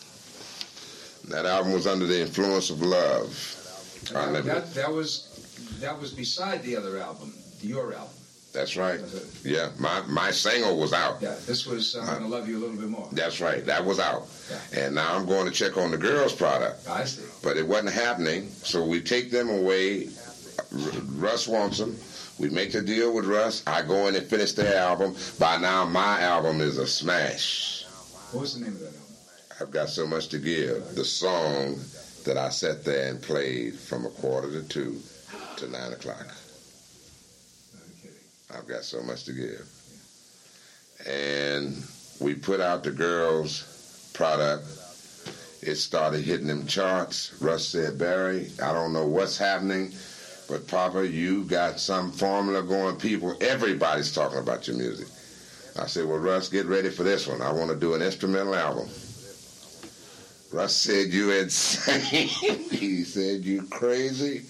[1.28, 3.60] That album was Under the Influence of Love.
[4.12, 5.30] That, that, that was
[5.80, 8.14] that was beside the other album, your album.
[8.54, 9.00] That's right.
[9.42, 11.20] Yeah, my my single was out.
[11.20, 13.08] Yeah, this was uh, I'm gonna love you a little bit more.
[13.10, 13.66] That's right.
[13.66, 14.28] That was out.
[14.48, 14.84] Yeah.
[14.84, 16.88] And now I'm going to check on the girls' product.
[16.88, 17.24] I see.
[17.42, 20.08] But it wasn't happening, so we take them away.
[21.16, 21.96] Russ wants them.
[22.38, 23.64] We make the deal with Russ.
[23.66, 25.16] I go in and finish their album.
[25.40, 27.84] By now, my album is a smash.
[28.30, 29.00] What was the name of that album?
[29.60, 30.94] I've got so much to give.
[30.94, 31.78] The song
[32.24, 35.00] that I sat there and played from a quarter to two
[35.56, 36.26] to nine o'clock.
[38.56, 39.68] I've got so much to give.
[41.06, 41.82] And
[42.20, 44.64] we put out the girls' product.
[45.62, 47.34] It started hitting them charts.
[47.40, 49.92] Russ said, Barry, I don't know what's happening,
[50.48, 52.96] but Papa, you got some formula going.
[52.96, 55.08] People, everybody's talking about your music.
[55.76, 57.42] I said, Well, Russ, get ready for this one.
[57.42, 58.88] I want to do an instrumental album.
[60.52, 62.28] Russ said, You insane.
[62.70, 64.44] he said, You crazy.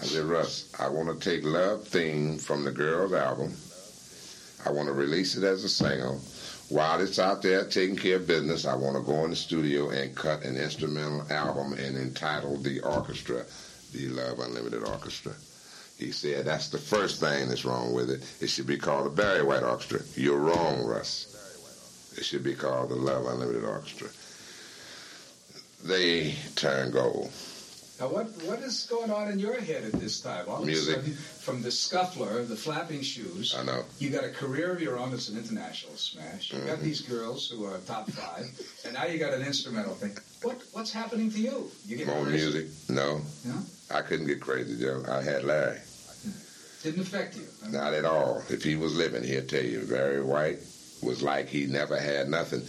[0.00, 3.54] I said, Russ, I want to take Love Theme from the girls' album.
[4.64, 6.20] I want to release it as a single.
[6.68, 9.90] While it's out there taking care of business, I want to go in the studio
[9.90, 13.44] and cut an instrumental album and entitle the orchestra
[13.92, 15.32] the Love Unlimited Orchestra.
[15.96, 18.22] He said, that's the first thing that's wrong with it.
[18.40, 20.00] It should be called the Barry White Orchestra.
[20.14, 21.32] You're wrong, Russ.
[22.18, 24.08] It should be called the Love Unlimited Orchestra.
[25.84, 27.30] They turn gold.
[27.98, 30.44] Now, what what is going on in your head at this time?
[30.48, 30.96] All Music.
[30.96, 33.84] Of a sudden, from the scuffler, the flapping shoes, I know.
[33.98, 35.14] You got a career of your own.
[35.14, 36.52] It's an international smash.
[36.52, 36.66] You mm-hmm.
[36.66, 38.44] got these girls who are top five,
[38.84, 40.14] and now you got an instrumental thing.
[40.42, 41.70] What what's happening to you?
[41.86, 42.66] You get more music?
[42.90, 43.22] No.
[43.46, 43.54] No.
[43.90, 45.02] I couldn't get crazy, Joe.
[45.08, 45.78] I had Larry.
[46.82, 47.44] Didn't affect you.
[47.62, 48.42] I mean, Not at all.
[48.50, 49.86] If he was living, he'd tell you.
[49.90, 50.58] Barry White
[51.02, 52.62] was like he never had nothing.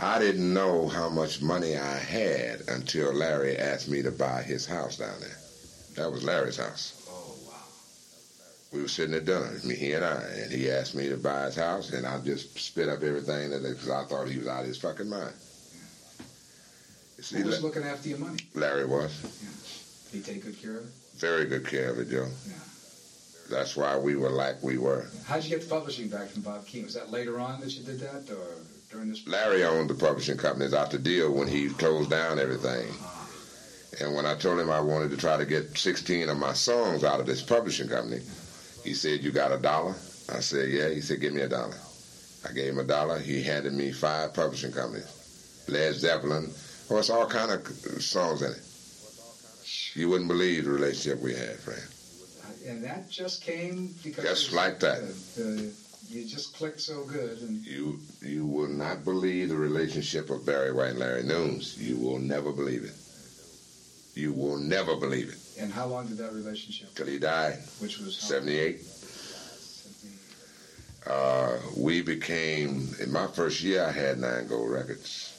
[0.00, 4.64] I didn't know how much money I had until Larry asked me to buy his
[4.66, 5.36] house down there.
[5.96, 7.04] That was Larry's house.
[7.10, 7.54] Oh, wow.
[8.72, 11.46] We were sitting at dinner, me, he and I, and he asked me to buy
[11.46, 14.60] his house, and I just spit up everything that because I thought he was out
[14.60, 15.34] of his fucking mind.
[17.16, 18.38] You see, Who was La- looking after your money?
[18.54, 19.12] Larry was.
[19.42, 19.48] Yeah.
[20.12, 20.92] Did he take good care of it?
[21.16, 22.28] Very good care of it, Joe.
[22.46, 22.54] Yeah.
[23.50, 25.06] That's why we were like we were.
[25.26, 26.84] How'd you get the publishing back from Bob Keene?
[26.84, 28.46] Was that later on that you did that, or
[28.90, 29.26] during this?
[29.26, 32.92] Larry owned the publishing companies out the deal when he closed down everything.
[34.00, 37.04] And when I told him I wanted to try to get 16 of my songs
[37.04, 38.20] out of this publishing company,
[38.84, 39.94] he said, "You got a dollar?"
[40.28, 41.76] I said, "Yeah." He said, "Give me a dollar."
[42.48, 43.18] I gave him a dollar.
[43.18, 45.08] He handed me five publishing companies:
[45.68, 46.52] Led Zeppelin.
[46.90, 47.66] Oh, it's all kind of
[48.02, 48.62] songs in it.
[49.94, 51.82] You wouldn't believe the relationship we had, friend.
[52.66, 55.00] And that just came because just like that.
[55.00, 55.72] The, the,
[56.08, 57.38] you just click so good.
[57.42, 61.76] And you you will not believe the relationship of Barry White and Larry Nunes.
[61.78, 62.94] You will never believe it.
[64.14, 65.38] You will never believe it.
[65.60, 66.94] And how long did that relationship?
[66.94, 67.58] Till he died.
[67.80, 68.80] Which was seventy-eight.
[71.06, 73.84] Uh, we became in my first year.
[73.84, 75.34] I had nine gold records.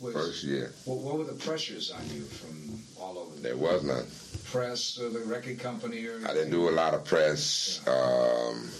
[0.00, 0.72] Was, First year.
[0.84, 3.34] What, what were the pressures on you from all over?
[3.40, 4.06] There was none.
[4.50, 6.20] Press or the record company or?
[6.26, 7.80] I didn't do a lot of press.
[7.86, 8.70] Um,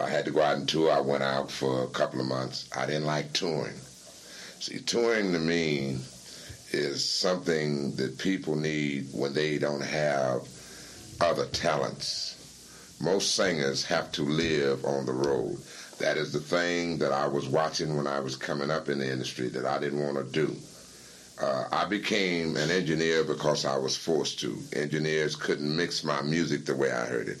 [0.00, 0.90] I had to go out and tour.
[0.90, 2.68] I went out for a couple of months.
[2.74, 3.76] I didn't like touring.
[4.60, 5.98] See, touring to me
[6.72, 10.48] is something that people need when they don't have
[11.20, 12.96] other talents.
[13.02, 15.58] Most singers have to live on the road.
[15.98, 19.10] That is the thing that I was watching when I was coming up in the
[19.10, 20.56] industry that I didn't want to do.
[21.40, 24.56] Uh, I became an engineer because I was forced to.
[24.72, 27.38] Engineers couldn't mix my music the way I heard it.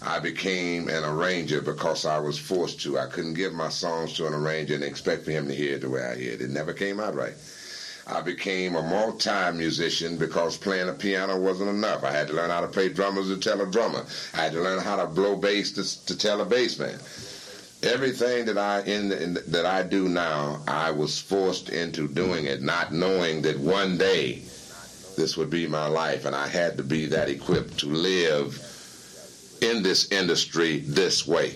[0.00, 2.98] I became an arranger because I was forced to.
[2.98, 5.82] I couldn't give my songs to an arranger and expect for him to hear it
[5.82, 6.40] the way I hear it.
[6.40, 7.34] It never came out right.
[8.06, 12.02] I became a multi-musician because playing the piano wasn't enough.
[12.02, 14.04] I had to learn how to play drummers to tell a drummer.
[14.32, 16.98] I had to learn how to blow bass to, to tell a bass man
[17.84, 22.62] everything that I in, in, that I do now, I was forced into doing it,
[22.62, 24.42] not knowing that one day
[25.16, 28.58] this would be my life, and I had to be that equipped to live
[29.60, 31.54] in this industry this way.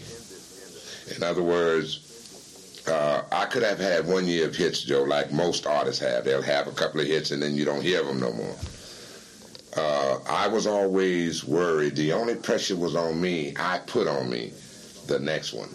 [1.16, 5.66] In other words, uh, I could have had one year of hits, Joe, like most
[5.66, 6.24] artists have.
[6.24, 8.56] They'll have a couple of hits and then you don't hear them no more.
[9.76, 11.96] Uh, I was always worried.
[11.96, 13.54] The only pressure was on me.
[13.58, 14.52] I put on me
[15.06, 15.68] the next one.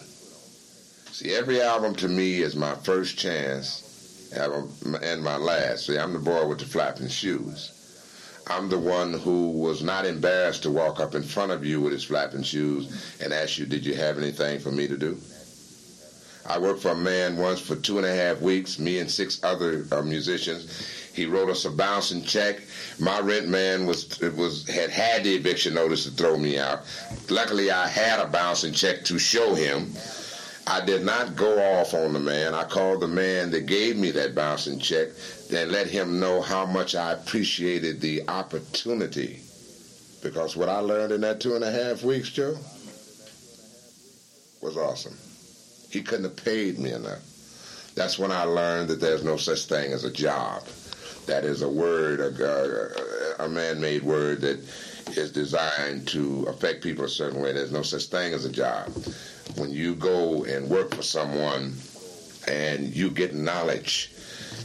[1.14, 5.86] See, every album to me is my first chance and my last.
[5.86, 8.42] See, I'm the boy with the flapping shoes.
[8.48, 11.94] I'm the one who was not embarrassed to walk up in front of you with
[11.94, 15.16] his flapping shoes and ask you, did you have anything for me to do?
[16.48, 19.40] I worked for a man once for two and a half weeks, me and six
[19.44, 21.12] other uh, musicians.
[21.14, 22.60] He wrote us a bouncing check.
[23.00, 26.82] My rent man was was had had the eviction notice to throw me out.
[27.30, 29.94] Luckily, I had a bouncing check to show him.
[30.66, 32.54] I did not go off on the man.
[32.54, 35.10] I called the man that gave me that bouncing check
[35.54, 39.42] and let him know how much I appreciated the opportunity.
[40.24, 42.56] Because what I learned in that two and a half weeks, Joe,
[44.62, 45.18] was awesome.
[45.92, 47.20] He couldn't have paid me enough.
[47.96, 50.64] That's when I learned that there's no such thing as a job.
[51.28, 54.60] That is a word, a, a man-made word that
[55.12, 57.54] is designed to affect people a certain way.
[57.54, 58.92] There's no such thing as a job
[59.56, 61.74] when you go and work for someone
[62.48, 64.12] and you get knowledge,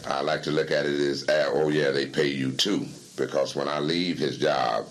[0.07, 2.87] I like to look at it as, uh, oh yeah, they pay you too.
[3.17, 4.87] Because when I leave his job,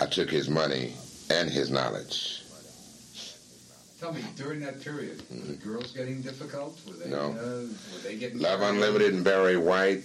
[0.00, 0.94] I took his money
[1.30, 2.42] and his knowledge.
[3.98, 6.78] Tell me, during that period, were the girls getting difficult?
[6.86, 7.30] Were they, no.
[7.30, 10.04] Uh, were they getting Love Unlimited and Barry White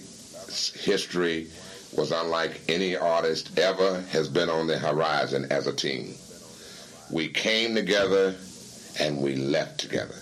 [0.74, 1.48] history
[1.96, 6.14] was unlike any artist ever has been on the horizon as a team.
[7.10, 8.34] We came together
[8.98, 10.14] and we left together.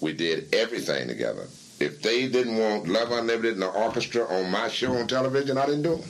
[0.00, 1.46] We did everything together.
[1.78, 5.66] If they didn't want Love Unlimited and the orchestra on my show on television, I
[5.66, 6.04] didn't do it.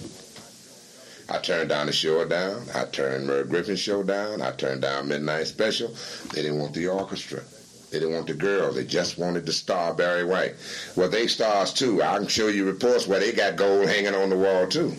[1.28, 2.66] I turned down the show down.
[2.74, 4.42] I turned Merv Griffin's show down.
[4.42, 5.88] I turned down Midnight Special.
[6.32, 7.42] They didn't want the orchestra.
[7.90, 8.74] They didn't want the girls.
[8.74, 10.54] They just wanted the star Barry White.
[10.96, 12.02] Well, they stars too.
[12.02, 14.94] I can show you reports where they got gold hanging on the wall too.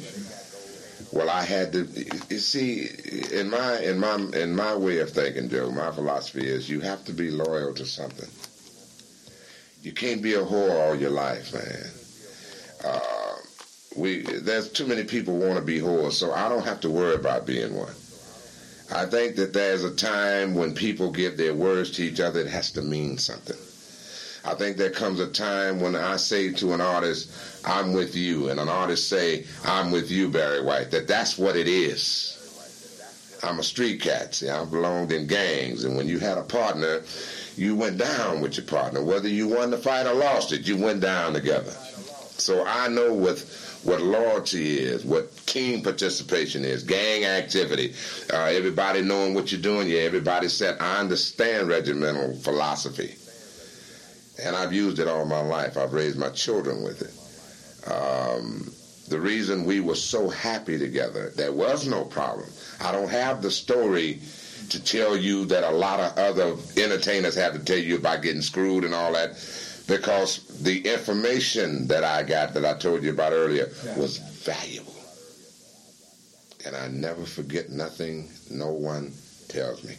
[1.12, 1.88] Well, I had to.
[2.30, 2.88] You see,
[3.32, 7.04] in my in my in my way of thinking, Joe, my philosophy is you have
[7.06, 8.30] to be loyal to something.
[9.84, 12.94] You can't be a whore all your life, man.
[12.94, 13.36] Uh,
[13.96, 17.16] we there's too many people want to be whores, so I don't have to worry
[17.16, 17.94] about being one.
[18.94, 22.48] I think that there's a time when people give their words to each other, it
[22.48, 23.58] has to mean something.
[24.46, 27.30] I think there comes a time when I say to an artist,
[27.66, 31.58] I'm with you, and an artist say, I'm with you, Barry White, that that's what
[31.58, 32.34] it is.
[33.44, 34.36] I'm a street cat.
[34.36, 37.04] See, I belonged in gangs, and when you had a partner,
[37.58, 39.04] you went down with your partner.
[39.04, 41.74] Whether you won the fight or lost it, you went down together.
[42.38, 43.40] So I know what
[43.84, 47.94] what loyalty is, what team participation is, gang activity,
[48.34, 49.88] uh, everybody knowing what you're doing.
[49.88, 53.16] Yeah, everybody said, I understand regimental philosophy
[54.44, 55.78] and I've used it all my life.
[55.78, 57.92] I've raised my children with it.
[57.92, 58.72] Um,
[59.08, 62.50] the reason we were so happy together, there was no problem.
[62.82, 64.20] I don't have the story
[64.70, 68.42] to tell you that a lot of other entertainers have to tell you about getting
[68.42, 69.38] screwed and all that,
[69.88, 74.94] because the information that I got that I told you about earlier was valuable.
[76.66, 79.14] And I never forget nothing no one
[79.48, 79.96] tells me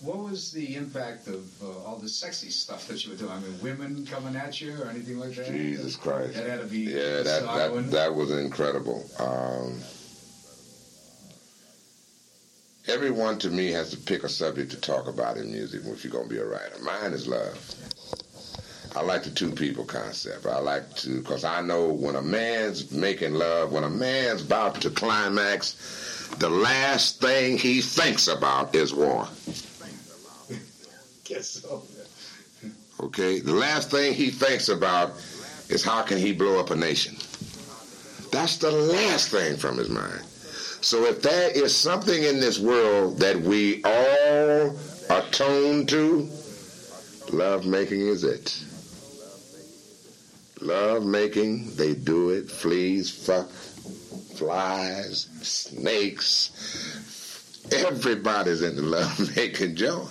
[0.00, 3.32] what was the impact of uh, all the sexy stuff that you were doing?
[3.32, 5.46] I mean, women coming at you or anything like that?
[5.46, 6.34] Jesus Christ!
[6.34, 9.04] That had to be yeah, that that, that was incredible.
[9.18, 9.80] Um,
[12.86, 16.12] everyone to me has to pick a subject to talk about in music if you're
[16.12, 16.78] gonna be a writer.
[16.82, 17.58] Mine is love.
[18.96, 20.46] I like the two people concept.
[20.46, 24.80] I like to, because I know when a man's making love, when a man's about
[24.82, 29.28] to climax, the last thing he thinks about is war.
[31.24, 31.82] Guess so.
[33.00, 33.40] Okay?
[33.40, 35.10] The last thing he thinks about
[35.68, 37.16] is how can he blow up a nation.
[38.32, 40.22] That's the last thing from his mind.
[40.80, 44.76] So if there is something in this world that we all
[45.10, 46.30] atone to,
[47.32, 48.64] love making is it.
[50.60, 52.50] Love making, they do it.
[52.50, 56.50] Fleas, fuck, flies, snakes.
[57.72, 60.04] Everybody's in the love making joy.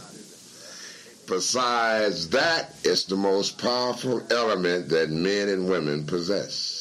[1.27, 6.77] Besides that, it's the most powerful element that men and women possess.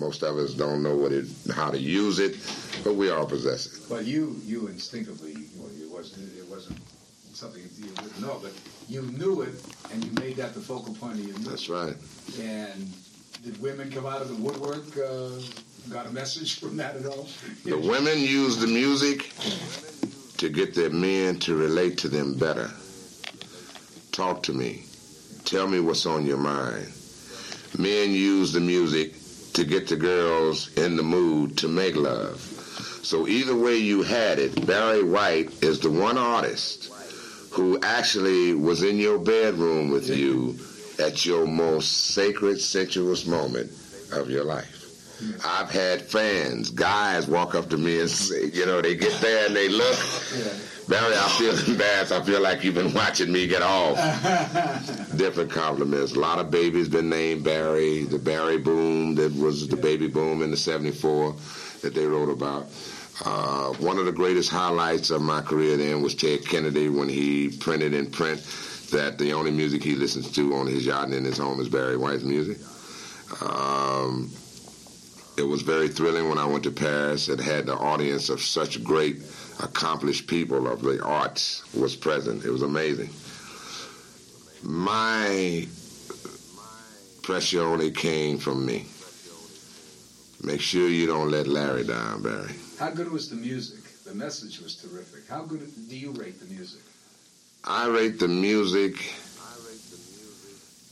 [0.00, 2.36] Most of us don't know what it, how to use it,
[2.82, 3.82] but we all possess it.
[3.88, 6.78] But you, you instinctively, it wasn't, it wasn't
[7.34, 8.52] something you didn't know, but
[8.88, 9.54] you knew it,
[9.92, 11.50] and you made that the focal point of your movie.
[11.50, 11.96] That's right.
[12.40, 12.92] And
[13.42, 14.84] did women come out of the woodwork?
[14.96, 15.40] Uh,
[15.90, 17.28] got a message from that at all?
[17.64, 19.32] The women use the music
[20.38, 22.70] to get their men to relate to them better.
[24.12, 24.84] Talk to me.
[25.44, 26.86] Tell me what's on your mind.
[27.76, 29.14] Men use the music
[29.54, 32.40] to get the girls in the mood to make love.
[33.02, 36.93] So either way you had it, Barry White is the one artist
[37.54, 40.58] who actually was in your bedroom with you
[40.98, 43.70] at your most sacred, sensuous moment
[44.12, 44.74] of your life.
[45.22, 45.40] Mm-hmm.
[45.44, 49.46] I've had fans, guys walk up to me and say, you know, they get there
[49.46, 49.96] and they look.
[50.88, 52.10] Barry, I feel embarrassed.
[52.10, 53.96] I feel like you've been watching me get off.
[55.16, 56.16] Different compliments.
[56.16, 58.02] A lot of babies been named Barry.
[58.02, 61.36] The Barry boom that was the baby boom in the 74
[61.82, 62.66] that they wrote about.
[63.24, 67.48] Uh, one of the greatest highlights of my career then was Ted Kennedy when he
[67.48, 68.40] printed in print
[68.90, 71.68] that the only music he listens to on his yacht and in his home is
[71.68, 72.58] Barry White's music.
[73.40, 74.30] Um,
[75.36, 77.28] it was very thrilling when I went to Paris.
[77.28, 79.22] It had the audience of such great,
[79.62, 82.44] accomplished people of the arts was present.
[82.44, 83.10] It was amazing.
[84.62, 85.66] My
[87.22, 88.86] pressure only came from me.
[90.42, 92.54] Make sure you don't let Larry down, Barry.
[92.84, 93.82] How good was the music?
[94.04, 95.26] The message was terrific.
[95.26, 96.82] How good do you rate the music?
[97.64, 98.92] I rate the music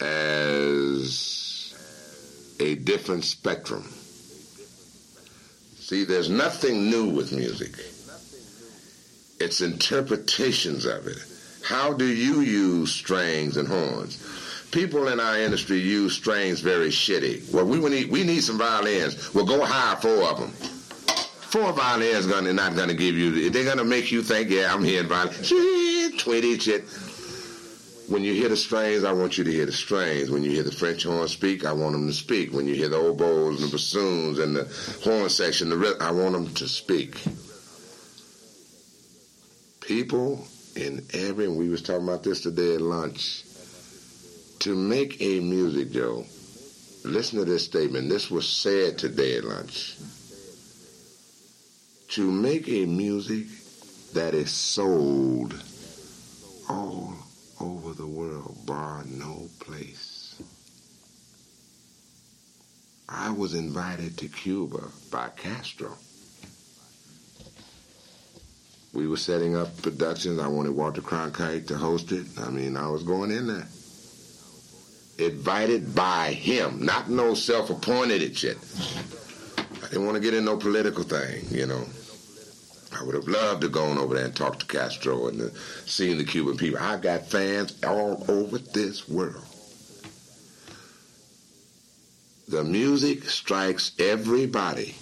[0.01, 1.75] as
[2.61, 3.83] a different spectrum.
[5.77, 7.77] See, there's nothing new with music.
[9.39, 11.19] It's interpretations of it.
[11.63, 14.17] How do you use strings and horns?
[14.71, 17.53] People in our industry use strings very shitty.
[17.53, 19.35] Well, we need we need some violins.
[19.35, 20.72] We'll go hire four of them.
[21.53, 23.51] Four violins gonna not gonna give you.
[23.51, 25.35] They're gonna make you think, yeah, I'm hearing violin.
[26.17, 26.89] Twitty shit.
[28.11, 30.31] When you hear the strings, I want you to hear the strings.
[30.31, 32.55] When you hear the French horn speak, I want them to speak.
[32.55, 34.65] When you hear the oboes and the bassoons and the
[35.05, 37.23] horn section, the rhythm, I want them to speak.
[39.83, 43.45] People in every, we was talking about this today at lunch,
[44.61, 46.25] to make a music, Joe,
[47.05, 48.09] listen to this statement.
[48.09, 49.99] This was said today at lunch.
[52.13, 53.47] To make a music
[54.13, 55.55] that is sold
[56.69, 57.15] all
[57.59, 60.43] over the world, bar no place.
[63.09, 65.97] I was invited to Cuba by Castro.
[68.93, 70.39] We were setting up productions.
[70.39, 72.27] I wanted Walter Cronkite to host it.
[72.39, 73.69] I mean, I was going in there.
[75.17, 78.59] Invited by him, not no self-appointed shit.
[79.83, 81.87] I didn't want to get in no political thing, you know.
[82.99, 85.49] I would have loved to go on over there and talk to Castro and uh,
[85.87, 86.81] seeing the Cuban people.
[86.81, 89.45] I got fans all over this world.
[92.49, 94.95] The music strikes everybody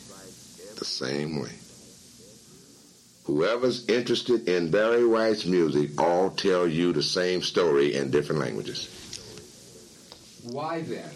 [0.79, 1.53] the same way.
[3.25, 8.89] Whoever's interested in Barry White's music all tell you the same story in different languages.
[10.45, 11.11] Why then,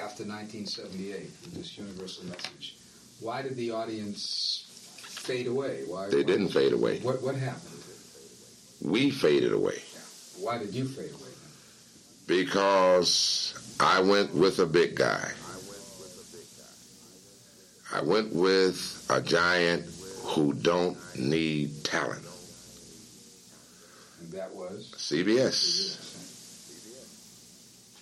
[0.00, 2.76] after 1978, with this universal message,
[3.20, 4.71] why did the audience
[5.22, 5.82] fade away?
[5.86, 6.98] Why They why- didn't fade away.
[7.00, 7.68] What what happened?
[8.82, 9.80] We faded away
[10.40, 11.30] Why did you fade away?
[12.26, 15.30] because I went with a big guy.
[17.92, 19.84] I went with a giant
[20.24, 22.24] who don't need talent.
[24.20, 24.94] And that was.
[24.96, 25.98] CBS.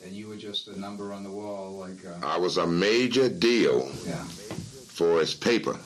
[0.05, 2.05] And you were just a number on the wall, like.
[2.07, 4.23] Uh, I was a major deal yeah.
[4.95, 5.77] for his paper.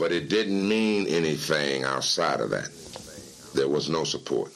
[0.00, 2.70] But it didn't mean anything outside of that.
[3.54, 4.50] There was no support.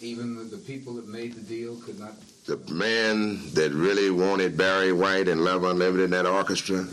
[0.00, 2.14] Even the, the people that made the deal could not.
[2.46, 6.86] The man that really wanted Barry White and Love Unlimited in that orchestra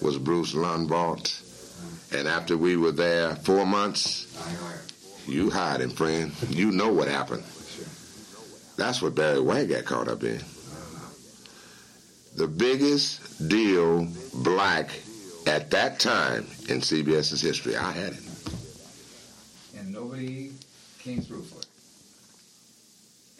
[0.00, 1.20] was Bruce Lundvall.
[2.14, 4.26] And after we were there four months,
[5.28, 6.32] you hired him, friend.
[6.48, 7.44] You know what happened.
[8.78, 10.40] That's what Barry White got caught up in.
[12.36, 14.88] The biggest deal black
[15.46, 17.76] at that time in CBS's history.
[17.76, 18.22] I had it.
[19.76, 20.52] And nobody
[20.98, 21.66] came through for it.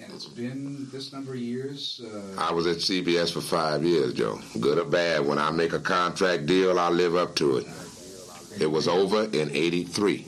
[0.02, 2.00] And it's been this number of years.
[2.02, 4.40] Uh, I was at CBS for five years, Joe.
[4.58, 7.66] Good or bad, when I make a contract deal, I live up to it.
[8.58, 10.26] It was over in 83.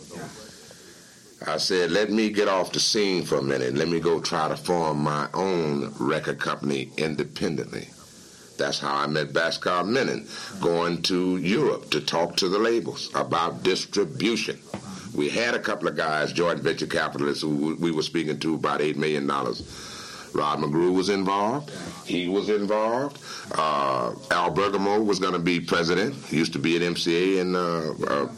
[1.47, 3.75] I said, let me get off the scene for a minute.
[3.75, 7.89] Let me go try to form my own record company independently.
[8.57, 10.27] That's how I met Bhaskar Menon,
[10.61, 14.59] going to Europe to talk to the labels about distribution.
[15.15, 18.81] We had a couple of guys, joint venture capitalists, who we were speaking to about
[18.81, 19.27] $8 million.
[19.27, 21.71] Rod McGrew was involved.
[22.07, 23.19] He was involved.
[23.55, 26.15] Uh, Al Bergamo was going to be president.
[26.27, 27.41] He used to be at MCA.
[27.43, 28.29] And uh, uh,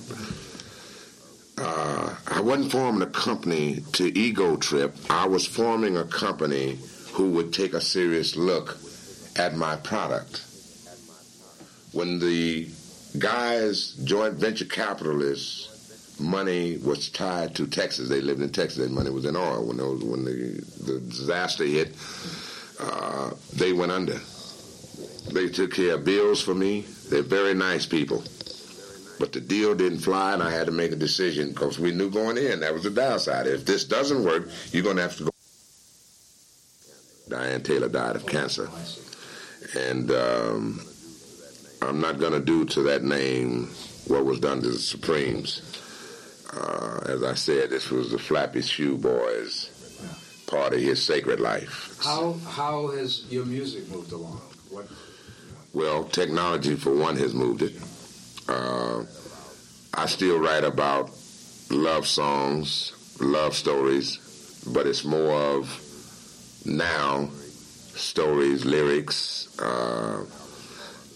[1.59, 4.97] uh, I wasn't forming a company to ego trip.
[5.09, 6.79] I was forming a company
[7.13, 8.77] who would take a serious look
[9.37, 10.43] at my product.
[11.93, 12.69] When the
[13.19, 18.09] guys, joint venture capitalists, money was tied to Texas.
[18.09, 18.79] They lived in Texas.
[18.79, 19.65] Their money was in oil.
[19.65, 21.95] When, those, when the, the disaster hit,
[22.81, 24.21] uh, they went under.
[25.33, 26.83] They took care of bills for me.
[27.11, 28.23] They're very nice people.
[29.19, 32.11] But the deal didn't fly, and I had to make a decision because we knew
[32.11, 33.47] going in that was the downside.
[33.47, 35.31] If this doesn't work, you're going to have to go.
[37.29, 38.69] Diane Taylor died of cancer.
[39.77, 40.81] And um,
[41.83, 43.69] I'm not going to do to that name
[44.07, 45.63] what was done to the Supremes.
[46.53, 49.71] Uh, as I said, this was the Flappy Shoe Boys
[50.47, 51.99] part of his sacred life.
[52.03, 54.41] How how has your music moved along?
[54.71, 54.87] What?
[55.73, 57.75] Well, technology for one has moved it.
[58.49, 59.05] Uh,
[59.95, 61.11] I still write about
[61.71, 64.19] love songs, love stories,
[64.73, 65.81] but it's more of
[66.65, 67.29] now
[67.97, 70.25] stories, lyrics, uh,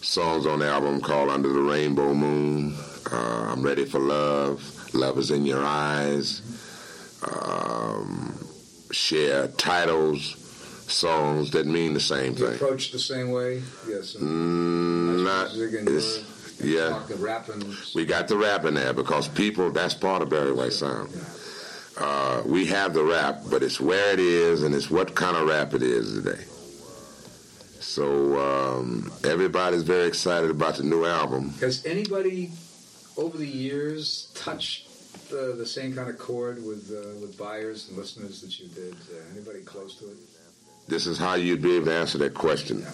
[0.03, 2.75] songs on the album called Under the Rainbow Moon.
[3.11, 4.63] Uh, I'm Ready for Love.
[4.95, 6.43] Love is in Your Eyes.
[7.23, 8.39] Um,
[8.93, 10.35] share titles,
[10.87, 12.55] songs that mean the same You thing.
[12.55, 13.63] approach the same way?
[13.89, 14.15] Yes.
[14.17, 16.91] Mm, not, it's, yeah.
[17.95, 21.11] We got the rap in there because people, that's part of Barry White sound.
[22.01, 25.49] Uh, we have the rap, but it's where it is and it's what kind of
[25.49, 26.45] rap it is today.
[27.81, 31.51] So um, everybody's very excited about the new album.
[31.61, 32.51] Has anybody
[33.17, 34.87] over the years touched
[35.31, 38.95] the, the same kind of chord with uh, with buyers and listeners that you did?
[38.95, 40.17] Uh, anybody close to it?
[40.89, 42.85] This is how you'd be able to answer that question.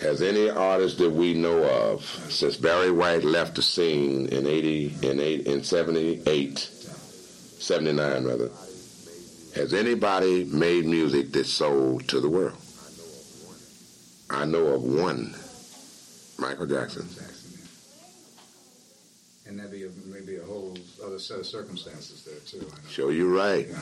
[0.00, 4.94] Has any artist that we know of since Barry White left the scene in 80
[5.02, 8.50] in 8 in 78 79 rather
[9.54, 12.56] has anybody made music that sold to the world?
[14.32, 15.34] I know of one,
[16.38, 17.06] Michael Jackson.
[19.46, 22.66] And maybe a, maybe a whole other set of circumstances there too.
[22.72, 22.88] I know.
[22.88, 23.68] Show you right.
[23.68, 23.76] Yeah.
[23.76, 23.80] Uh,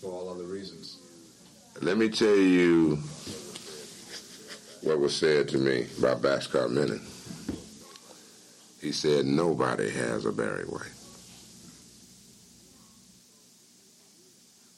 [0.00, 0.96] for all other reasons.
[1.82, 2.96] Let me tell you
[4.82, 7.02] what was said to me by Bhaskar Menon.
[8.80, 10.88] He said, nobody has a Barry White.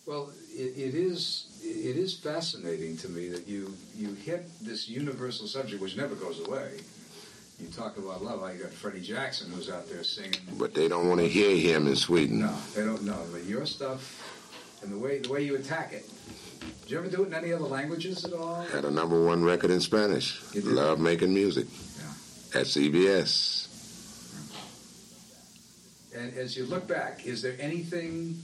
[0.07, 1.52] Well, it, it is
[1.83, 6.47] it is fascinating to me that you you hit this universal subject which never goes
[6.47, 6.81] away.
[7.59, 8.43] You talk about love.
[8.43, 10.41] I got Freddie Jackson who's out there singing.
[10.59, 12.41] But they don't want to hear him in Sweden.
[12.41, 13.19] No, they don't know.
[13.33, 14.01] But your stuff
[14.83, 16.09] and the way the way you attack it.
[16.83, 18.63] Did you ever do it in any other languages at all?
[18.63, 20.41] Had a number one record in Spanish.
[20.55, 21.67] Love making music.
[21.99, 22.61] Yeah.
[22.61, 23.69] At CBS.
[26.15, 28.43] And as you look back, is there anything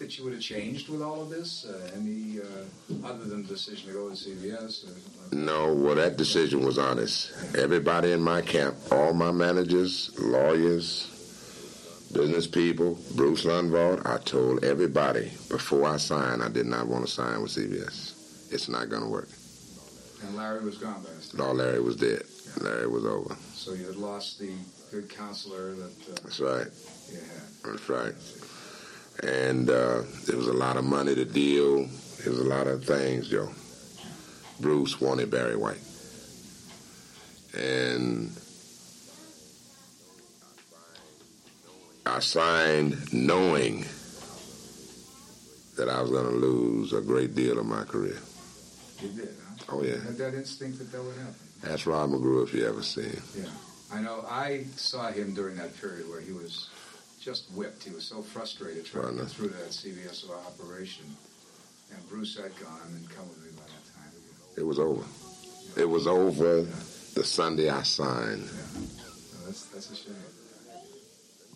[0.00, 1.66] that you would have changed with all of this?
[1.66, 4.86] Uh, any uh, other than the decision to go to CBS?
[4.88, 7.32] Or, No, well, that decision was honest.
[7.56, 11.06] Everybody in my camp, all my managers, lawyers,
[12.12, 17.10] business people, Bruce Lundvall, I told everybody before I signed I did not want to
[17.10, 18.52] sign with CBS.
[18.52, 19.28] It's not going to work.
[20.24, 21.38] and Larry was gone by this time.
[21.46, 22.22] No, Larry was dead.
[22.62, 23.36] Larry was over.
[23.54, 24.50] So you had lost the
[24.90, 26.66] good counselor that uh, That's right.
[27.12, 27.78] you had.
[27.78, 28.14] That's right.
[29.22, 31.86] And uh, there was a lot of money to deal.
[32.22, 33.50] There was a lot of things, Joe.
[34.60, 35.80] Bruce wanted Barry White.
[37.56, 38.30] And
[42.06, 43.84] I signed knowing
[45.76, 48.18] that I was going to lose a great deal of my career.
[49.00, 49.28] You did,
[49.66, 49.76] huh?
[49.76, 49.94] Oh, yeah.
[49.94, 51.34] You had that instinct that that would happen.
[51.66, 53.22] Ask Rod McGrew if you ever see him.
[53.36, 53.48] Yeah.
[53.92, 54.24] I know.
[54.28, 56.68] I saw him during that period where he was
[57.20, 57.84] just whipped.
[57.84, 61.04] He was so frustrated trying to get through that CBS operation.
[61.92, 64.12] And Bruce had gone and come with me by that time.
[64.56, 65.04] It was over.
[65.76, 66.62] It was over
[67.14, 68.48] the Sunday I signed.
[68.48, 70.14] So that's, that's a shame.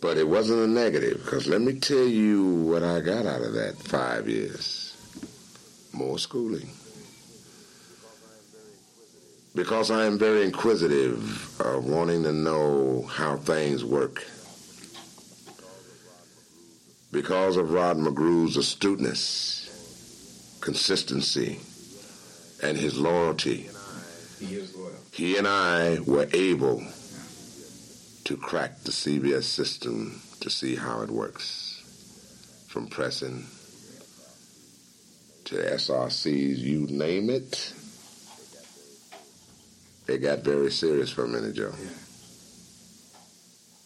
[0.01, 3.55] But it wasn't a negative, because let me tell you what I got out of
[3.55, 4.95] that five years.
[5.93, 6.69] More schooling.
[9.55, 14.27] Because I am very inquisitive of wanting to know how things work.
[17.15, 21.61] Because of Rod McGrew's astuteness, consistency,
[22.61, 23.71] and his loyalty,
[25.13, 26.83] He and I were able
[28.25, 32.65] to crack the CBS system to see how it works.
[32.67, 33.47] From pressing
[35.45, 37.73] to SRCs, you name it.
[40.09, 41.75] It got very serious for a minute, Joe.
[41.81, 41.91] Yeah.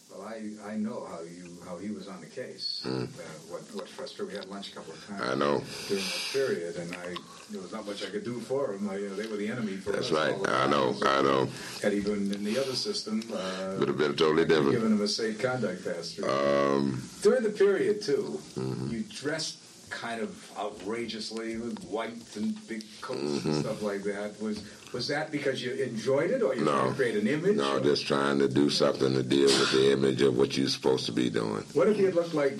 [0.09, 2.81] Well, I, I know how you how he was on the case.
[2.85, 3.03] Mm.
[3.03, 3.07] Uh,
[3.49, 4.33] what what frustrated.
[4.33, 5.21] We had lunch a couple of times.
[5.21, 5.61] I know.
[5.87, 7.15] during that period, and I
[7.51, 8.89] there was not much I could do for him.
[8.89, 10.11] I, you know, they were the enemy for That's us.
[10.11, 10.33] right.
[10.33, 10.93] all the I know.
[10.93, 11.47] So I know.
[11.83, 14.71] Had he been in the other system, uh, Would have been totally different.
[14.71, 16.29] given him a safe conduct pass through.
[16.29, 18.91] Um, During the period too, Mhm.
[18.91, 19.57] you dressed
[19.89, 23.45] kind of outrageously with white and big coats Mhm.
[23.45, 24.41] and stuff like that.
[24.41, 24.59] Was
[24.91, 26.71] was that because you enjoyed it, or you No.
[26.71, 27.55] trying to create an image?
[27.57, 30.67] no, or- just trying to do something to deal with the image of what you're
[30.67, 31.63] supposed to be doing.
[31.73, 32.57] What if you had looked like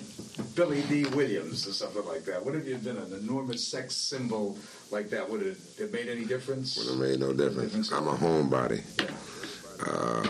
[0.54, 2.46] Billy Dee Williams or something like that?
[2.46, 4.60] What if you had been an enormous sex symbol
[4.92, 5.28] like that?
[5.28, 6.78] Would it have made any difference?
[6.78, 7.92] Would have made no difference.
[7.92, 8.82] I'm a homebody.
[9.00, 9.08] Yeah.
[9.88, 10.28] Uh,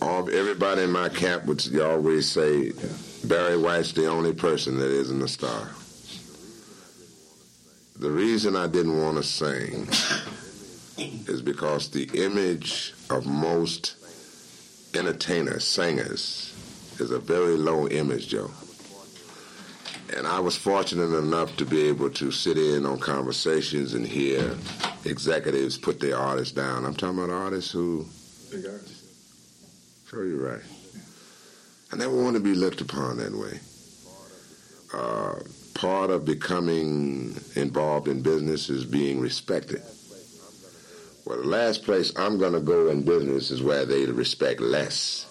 [0.00, 2.72] all everybody in my camp would always say,
[3.24, 5.68] Barry White's the only person that isn't a star.
[7.96, 9.86] The reason I didn't want to sing
[11.28, 13.96] is because the image of most
[14.94, 16.52] entertainers, singers,
[16.98, 18.50] is a very low image, Joe.
[20.16, 24.56] And I was fortunate enough to be able to sit in on conversations and hear
[25.04, 26.84] executives put their artists down.
[26.84, 28.06] I'm talking about artists who.
[30.08, 30.62] Sure, you're right.
[31.92, 33.60] I never want to be looked upon that way.
[34.94, 35.40] Uh,
[35.74, 39.82] part of becoming involved in business is being respected.
[41.24, 45.26] Well, the last place I'm going to go in business is where they respect less.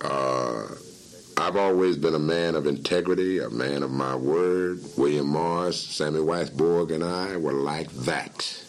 [0.00, 0.66] Uh,
[1.36, 4.80] I've always been a man of integrity, a man of my word.
[4.96, 8.60] William Morris, Sammy Weisbord, and I were like that.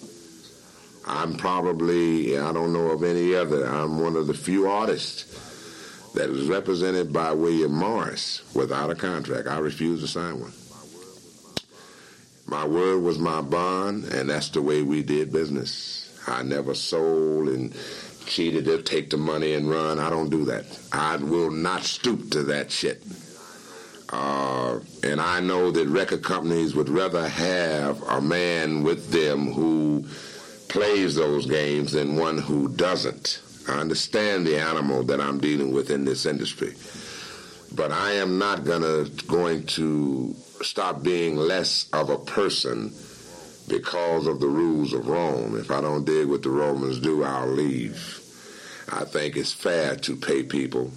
[1.08, 5.45] I'm probably, I don't know of any other, I'm one of the few artists
[6.16, 9.48] that was represented by William Morris without a contract.
[9.48, 10.54] I refused to sign one.
[12.48, 16.20] My word was my bond, and that's the way we did business.
[16.28, 17.76] I never sold and
[18.26, 20.00] cheated to take the money and run.
[20.00, 20.66] I don't do that.
[20.92, 23.04] I will not stoop to that shit.
[24.10, 30.06] Uh, and I know that record companies would rather have a man with them who
[30.70, 33.42] plays those games than one who doesn't.
[33.68, 36.76] I understand the animal that I'm dealing with in this industry,
[37.74, 42.94] but I am not gonna going to stop being less of a person
[43.68, 45.58] because of the rules of Rome.
[45.58, 48.22] If I don't dig what the Romans do, I'll leave.
[48.92, 50.92] I think it's fair to pay people.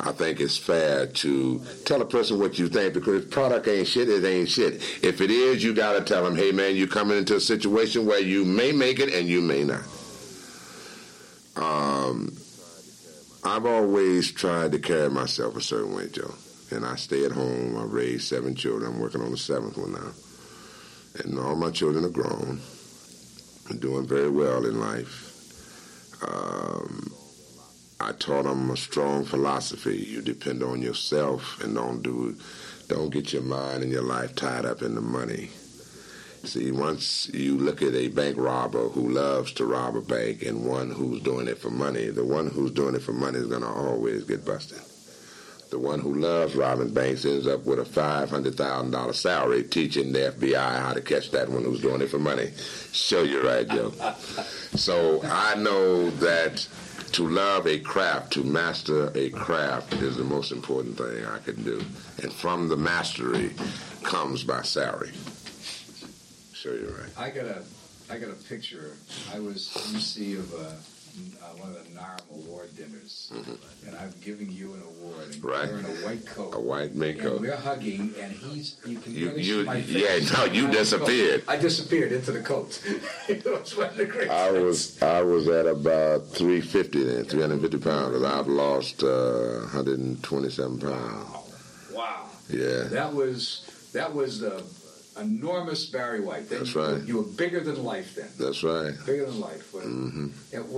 [0.00, 3.88] I think it's fair to tell a person what you think because if product ain't
[3.88, 4.74] shit, it ain't shit.
[5.02, 8.06] If it is, you got to tell them, hey man, you're coming into a situation
[8.06, 9.82] where you may make it and you may not.
[11.56, 12.36] Uh, Um,
[13.44, 16.34] I've always tried to carry myself a certain way, Joe.
[16.70, 17.76] And I stay at home.
[17.78, 18.92] I raised seven children.
[18.92, 20.12] I'm working on the seventh one now.
[21.22, 22.60] And all my children are grown
[23.70, 25.24] and doing very well in life.
[26.26, 27.12] Um,
[28.00, 29.96] I taught them a strong philosophy.
[29.96, 32.36] You depend on yourself and don't do,
[32.88, 35.50] don't get your mind and your life tied up in the money.
[36.44, 40.64] See, once you look at a bank robber who loves to rob a bank and
[40.64, 43.62] one who's doing it for money, the one who's doing it for money is going
[43.62, 44.80] to always get busted.
[45.70, 50.80] The one who loves robbing banks ends up with a $500,000 salary teaching the FBI
[50.80, 52.52] how to catch that one who's doing it for money.
[52.92, 53.90] Show you right, Joe.
[54.74, 56.66] So I know that
[57.12, 61.62] to love a craft, to master a craft is the most important thing I can
[61.62, 61.84] do.
[62.22, 63.50] And from the mastery
[64.04, 65.10] comes my salary.
[66.60, 67.10] Show you're right.
[67.16, 67.62] I got a,
[68.10, 68.96] I got a picture.
[69.32, 70.74] I was MC of a
[71.42, 73.88] uh, one of the NARM award dinners, Mm-hmm.
[73.88, 75.24] and I'm giving you an award.
[75.32, 75.68] And Right.
[75.68, 76.54] You're in a white coat.
[76.54, 78.76] A white And mink we're hugging, and he's.
[78.84, 81.42] You can You- really you- my yeah, no, you I- disappeared.
[81.48, 82.80] I disappeared into the coat.
[83.28, 84.28] it was one of the great.
[84.30, 84.64] I things.
[84.64, 88.16] was I was at about 350 then, 350 pounds.
[88.16, 90.92] and I've lost uh, 127 pounds.
[90.92, 91.44] Wow.
[91.94, 92.24] Wow.
[92.50, 94.62] Yeah, That was that was the
[95.20, 96.48] enormous Barry White.
[96.48, 97.02] Then That's you, right.
[97.04, 98.28] You were bigger than life then.
[98.38, 98.94] that's right.
[99.06, 99.70] Bigger than life.
[99.72, 100.28] Hmm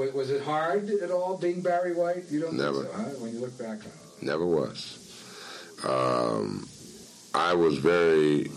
[0.00, 2.24] wa- was it hard at all being Barry White?
[2.30, 2.82] You don't Never.
[2.84, 3.08] think so, huh?
[3.18, 4.22] When you look back on it.
[4.22, 4.96] Never was.
[5.84, 6.68] Um,
[7.34, 8.50] I was very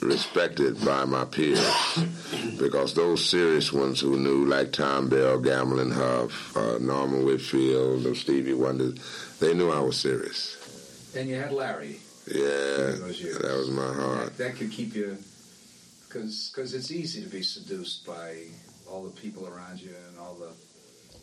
[0.00, 1.64] respected by my peers
[2.58, 8.04] because those serious ones who knew, like Thom Bell, Gamble and Huff, uh, Norman Whitfield,
[8.06, 8.92] and Stevie Wonder,
[9.40, 11.12] they knew I was serious.
[11.16, 12.00] And you had Larry.
[12.34, 12.92] Yeah,
[13.40, 14.36] that was my heart.
[14.36, 15.16] That, that could keep you,
[16.08, 18.36] because it's easy to be seduced by
[18.88, 20.52] all the people around you and all the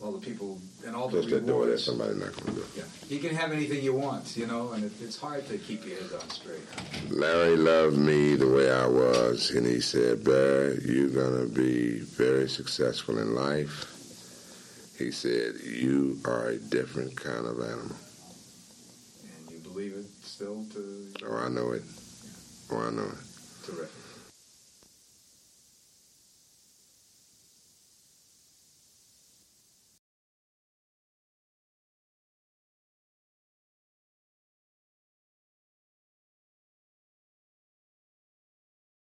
[0.02, 1.84] all the people and all the Just door there, rewards.
[1.84, 2.70] somebody knocking on the door.
[2.74, 2.84] Yeah.
[3.10, 5.96] You can have anything you want, you know, and it, it's hard to keep your
[6.00, 6.62] head on straight.
[7.10, 11.98] Larry loved me the way I was, and he said, Barry, you're going to be
[11.98, 13.88] very successful in life.
[14.98, 17.96] He said, you are a different kind of animal.
[19.22, 20.06] And you believe it
[20.40, 21.82] still to Oh, I know it.
[22.72, 23.66] Oh, I know it.
[23.66, 23.99] terrific.